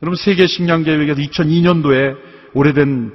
여러분 0.04 0.18
세계 0.18 0.48
식량 0.48 0.84
계획에서 0.84 1.22
2002년도에 1.22 2.18
오래된 2.54 3.14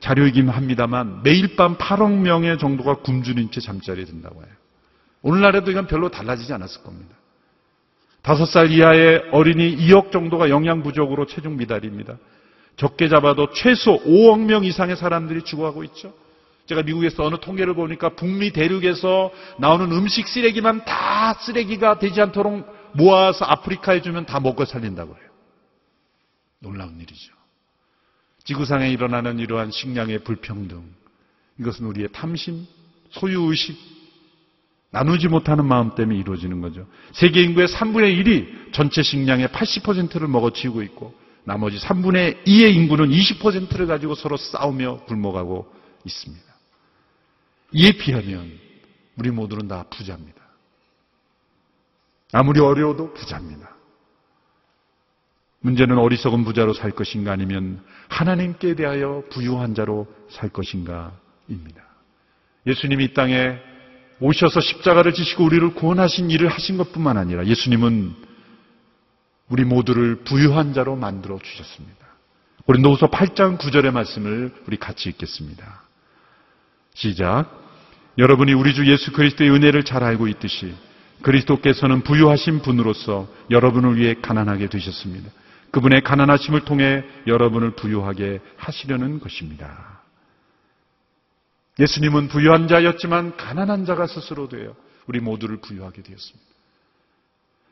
자료이긴 0.00 0.48
합니다만 0.48 1.22
매일 1.22 1.54
밤 1.54 1.76
8억 1.76 2.18
명의 2.18 2.58
정도가 2.58 2.96
굶주린 2.96 3.52
채 3.52 3.60
잠자리에 3.60 4.06
든다고 4.06 4.42
해요. 4.42 4.50
오늘날에도 5.22 5.70
이건 5.70 5.86
별로 5.86 6.08
달라지지 6.08 6.52
않았을 6.52 6.82
겁니다. 6.82 7.14
다섯 8.22 8.44
살 8.44 8.72
이하의 8.72 9.26
어린이 9.30 9.76
2억 9.76 10.10
정도가 10.10 10.50
영양 10.50 10.82
부족으로 10.82 11.26
체중 11.26 11.56
미달입니다. 11.58 12.16
적게 12.74 13.08
잡아도 13.08 13.52
최소 13.52 14.02
5억 14.02 14.46
명 14.46 14.64
이상의 14.64 14.96
사람들이 14.96 15.42
죽어가고 15.42 15.84
있죠. 15.84 16.12
제가 16.66 16.82
미국에서 16.82 17.24
어느 17.24 17.36
통계를 17.36 17.74
보니까 17.74 18.08
북미 18.08 18.50
대륙에서 18.50 19.30
나오는 19.60 19.92
음식 19.92 20.26
쓰레기만 20.26 20.86
다 20.86 21.34
쓰레기가 21.34 22.00
되지 22.00 22.20
않도록 22.20 22.66
모아서 22.94 23.44
아프리카에 23.44 24.02
주면 24.02 24.26
다 24.26 24.40
먹고 24.40 24.64
살린다고 24.64 25.14
해요. 25.14 25.25
놀라운 26.58 27.00
일이죠. 27.00 27.34
지구상에 28.44 28.90
일어나는 28.90 29.38
이러한 29.38 29.70
식량의 29.70 30.20
불평등. 30.20 30.94
이것은 31.58 31.86
우리의 31.86 32.08
탐심, 32.12 32.66
소유의식, 33.10 33.76
나누지 34.90 35.28
못하는 35.28 35.66
마음 35.66 35.94
때문에 35.94 36.18
이루어지는 36.18 36.60
거죠. 36.60 36.86
세계 37.12 37.42
인구의 37.42 37.68
3분의 37.68 38.24
1이 38.24 38.72
전체 38.72 39.02
식량의 39.02 39.48
80%를 39.48 40.28
먹어치우고 40.28 40.82
있고 40.84 41.14
나머지 41.44 41.78
3분의 41.78 42.44
2의 42.46 42.74
인구는 42.74 43.10
20%를 43.10 43.86
가지고 43.86 44.14
서로 44.14 44.36
싸우며 44.36 45.04
굶어가고 45.04 45.72
있습니다. 46.04 46.44
이에 47.72 47.92
비하면 47.92 48.58
우리 49.16 49.30
모두는 49.30 49.68
다 49.68 49.84
부자입니다. 49.90 50.40
아무리 52.32 52.60
어려워도 52.60 53.14
부자입니다. 53.14 53.75
문제는 55.60 55.98
어리석은 55.98 56.44
부자로 56.44 56.74
살 56.74 56.90
것인가 56.90 57.32
아니면 57.32 57.80
하나님께 58.08 58.74
대하여 58.74 59.24
부유한 59.30 59.74
자로 59.74 60.06
살 60.30 60.48
것인가입니다. 60.50 61.82
예수님이 62.66 63.04
이 63.04 63.14
땅에 63.14 63.58
오셔서 64.20 64.60
십자가를 64.60 65.12
지시고 65.12 65.44
우리를 65.44 65.74
구원하신 65.74 66.30
일을 66.30 66.48
하신 66.48 66.78
것뿐만 66.78 67.16
아니라 67.16 67.46
예수님은 67.46 68.14
우리 69.48 69.64
모두를 69.64 70.16
부유한 70.24 70.72
자로 70.72 70.96
만들어 70.96 71.38
주셨습니다. 71.38 72.06
우리 72.66 72.80
노서 72.80 73.08
8장 73.08 73.58
9절의 73.58 73.92
말씀을 73.92 74.52
우리 74.66 74.76
같이 74.76 75.08
읽겠습니다. 75.10 75.82
시작. 76.94 77.64
여러분이 78.18 78.54
우리 78.54 78.74
주 78.74 78.90
예수 78.90 79.12
그리스도의 79.12 79.50
은혜를 79.50 79.84
잘 79.84 80.02
알고 80.02 80.26
있듯이 80.28 80.74
그리스도께서는 81.22 82.02
부유하신 82.02 82.62
분으로서 82.62 83.28
여러분을 83.50 83.96
위해 83.96 84.14
가난하게 84.20 84.68
되셨습니다. 84.68 85.30
그분의 85.76 86.00
가난하심을 86.00 86.64
통해 86.64 87.04
여러분을 87.26 87.72
부유하게 87.72 88.40
하시려는 88.56 89.20
것입니다. 89.20 90.00
예수님은 91.78 92.28
부유한 92.28 92.66
자였지만 92.66 93.36
가난한 93.36 93.84
자가 93.84 94.06
스스로 94.06 94.48
되어 94.48 94.74
우리 95.06 95.20
모두를 95.20 95.58
부유하게 95.58 96.02
되었습니다. 96.02 96.46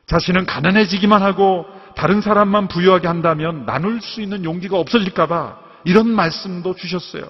자신은 0.04 0.44
가난해지기만 0.44 1.22
하고 1.22 1.64
다른 1.96 2.20
사람만 2.20 2.68
부유하게 2.68 3.08
한다면 3.08 3.64
나눌 3.64 4.02
수 4.02 4.20
있는 4.20 4.44
용기가 4.44 4.76
없어질까봐 4.76 5.60
이런 5.84 6.06
말씀도 6.08 6.76
주셨어요. 6.76 7.26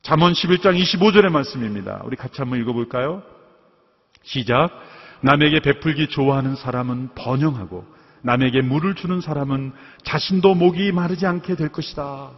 잠언 0.00 0.32
11장 0.32 0.82
25절의 0.82 1.28
말씀입니다. 1.28 2.00
우리 2.06 2.16
같이 2.16 2.36
한번 2.38 2.58
읽어볼까요? 2.62 3.22
시작. 4.22 4.70
남에게 5.20 5.60
베풀기 5.60 6.08
좋아하는 6.08 6.56
사람은 6.56 7.10
번영하고 7.14 7.95
남에게 8.22 8.62
물을 8.62 8.94
주는 8.94 9.20
사람은 9.20 9.72
자신도 10.04 10.54
목이 10.54 10.92
마르지 10.92 11.26
않게 11.26 11.56
될 11.56 11.68
것이다. 11.70 12.30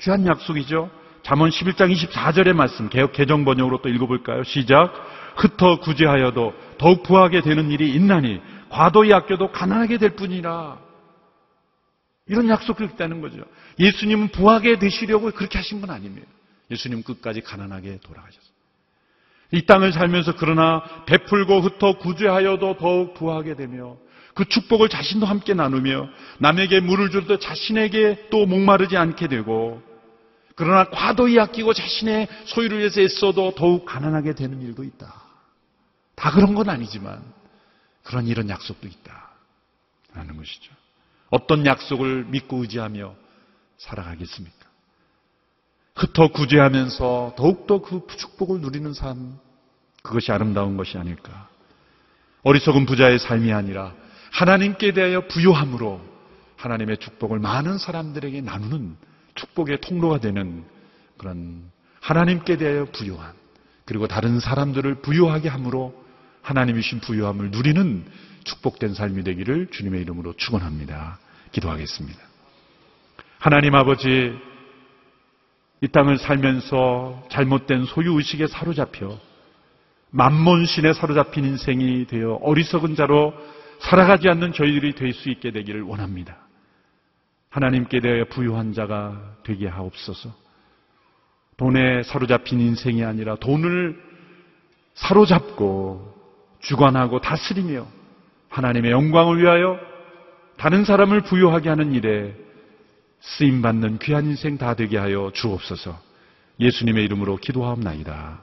귀한 0.00 0.26
약속이죠. 0.26 0.90
잠언 1.22 1.50
11장 1.50 1.92
24절의 1.92 2.52
말씀 2.52 2.88
개혁 2.88 3.12
개정 3.12 3.44
번역으로 3.44 3.82
또 3.82 3.88
읽어볼까요? 3.88 4.44
시작. 4.44 4.92
흩어 5.36 5.80
구제하여도 5.80 6.54
더욱 6.78 7.02
부하게 7.02 7.40
되는 7.40 7.70
일이 7.70 7.92
있나니 7.94 8.40
과도히 8.68 9.12
아껴도 9.12 9.50
가난하게 9.50 9.98
될 9.98 10.10
뿐이라. 10.10 10.78
이런 12.28 12.48
약속을 12.48 12.90
있다는 12.90 13.20
거죠. 13.20 13.42
예수님은 13.78 14.28
부하게 14.28 14.78
되시려고 14.78 15.30
그렇게 15.30 15.58
하신 15.58 15.80
분 15.80 15.90
아닙니다. 15.90 16.26
예수님 16.70 17.02
끝까지 17.02 17.40
가난하게 17.40 17.98
돌아가셨어요. 18.02 18.56
이 19.52 19.62
땅을 19.62 19.92
살면서 19.92 20.34
그러나 20.36 20.82
베풀고 21.06 21.60
흩어 21.60 21.98
구제하여도 21.98 22.78
더욱 22.78 23.14
부하게 23.14 23.54
되며 23.54 23.96
그 24.36 24.44
축복을 24.44 24.90
자신도 24.90 25.24
함께 25.24 25.54
나누며 25.54 26.10
남에게 26.40 26.80
물을 26.80 27.10
줄 27.10 27.26
때 27.26 27.38
자신에게 27.38 28.28
또 28.30 28.44
목마르지 28.44 28.98
않게 28.98 29.28
되고 29.28 29.82
그러나 30.54 30.84
과도히 30.90 31.40
아끼고 31.40 31.72
자신의 31.72 32.28
소유를 32.44 32.80
위해서 32.80 33.00
애써도 33.00 33.54
더욱 33.54 33.86
가난하게 33.86 34.34
되는 34.34 34.60
일도 34.60 34.84
있다. 34.84 35.22
다 36.14 36.30
그런 36.32 36.54
건 36.54 36.68
아니지만 36.68 37.22
그런 38.02 38.26
이런 38.26 38.50
약속도 38.50 38.86
있다. 38.86 39.30
라는 40.12 40.36
것이죠. 40.36 40.70
어떤 41.30 41.64
약속을 41.64 42.26
믿고 42.26 42.58
의지하며 42.58 43.14
살아가겠습니까? 43.78 44.66
흩어 45.94 46.28
구제하면서 46.28 47.36
더욱더 47.38 47.80
그 47.80 48.06
축복을 48.18 48.60
누리는 48.60 48.92
삶, 48.92 49.38
그것이 50.02 50.30
아름다운 50.30 50.76
것이 50.76 50.98
아닐까. 50.98 51.48
어리석은 52.42 52.84
부자의 52.84 53.18
삶이 53.18 53.52
아니라 53.52 53.94
하나님께 54.36 54.92
대하여 54.92 55.26
부요함으로 55.28 55.98
하나님의 56.56 56.98
축복을 56.98 57.38
많은 57.38 57.78
사람들에게 57.78 58.42
나누는 58.42 58.94
축복의 59.34 59.80
통로가 59.80 60.18
되는 60.18 60.62
그런 61.16 61.62
하나님께 62.02 62.58
대하여 62.58 62.84
부요한 62.84 63.32
그리고 63.86 64.06
다른 64.06 64.38
사람들을 64.38 64.96
부요하게 64.96 65.48
함으로 65.48 65.94
하나님이신 66.42 67.00
부요함을 67.00 67.50
누리는 67.50 68.04
축복된 68.44 68.92
삶이 68.92 69.24
되기를 69.24 69.68
주님의 69.70 70.02
이름으로 70.02 70.34
축원합니다. 70.36 71.18
기도하겠습니다. 71.52 72.20
하나님 73.38 73.74
아버지 73.74 74.34
이 75.80 75.88
땅을 75.88 76.18
살면서 76.18 77.24
잘못된 77.30 77.86
소유 77.86 78.12
의식에 78.18 78.48
사로잡혀 78.48 79.18
만몬신에 80.10 80.92
사로잡힌 80.92 81.46
인생이 81.46 82.06
되어 82.06 82.34
어리석은 82.42 82.96
자로 82.96 83.32
살아가지 83.80 84.28
않는 84.28 84.52
저희들이 84.52 84.94
될 84.94 85.12
수 85.12 85.30
있게 85.30 85.50
되기를 85.50 85.82
원합니다. 85.82 86.36
하나님께 87.50 88.00
대해 88.00 88.24
부유한 88.24 88.72
자가 88.72 89.36
되게 89.44 89.66
하옵소서. 89.66 90.30
돈에 91.56 92.02
사로잡힌 92.02 92.60
인생이 92.60 93.04
아니라 93.04 93.36
돈을 93.36 93.98
사로잡고 94.94 96.14
주관하고 96.60 97.20
다스리며 97.20 97.86
하나님의 98.48 98.90
영광을 98.90 99.40
위하여 99.40 99.78
다른 100.56 100.84
사람을 100.84 101.22
부유하게 101.22 101.68
하는 101.68 101.92
일에 101.92 102.34
쓰임 103.20 103.62
받는 103.62 103.98
귀한 103.98 104.26
인생 104.26 104.58
다 104.58 104.74
되게 104.74 104.98
하여 104.98 105.30
주옵소서. 105.32 105.98
예수님의 106.60 107.04
이름으로 107.04 107.36
기도하옵나이다. 107.36 108.42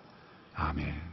아멘. 0.56 1.13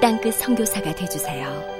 땅끝 0.00 0.34
성교사가 0.34 0.94
되주세요 0.94 1.75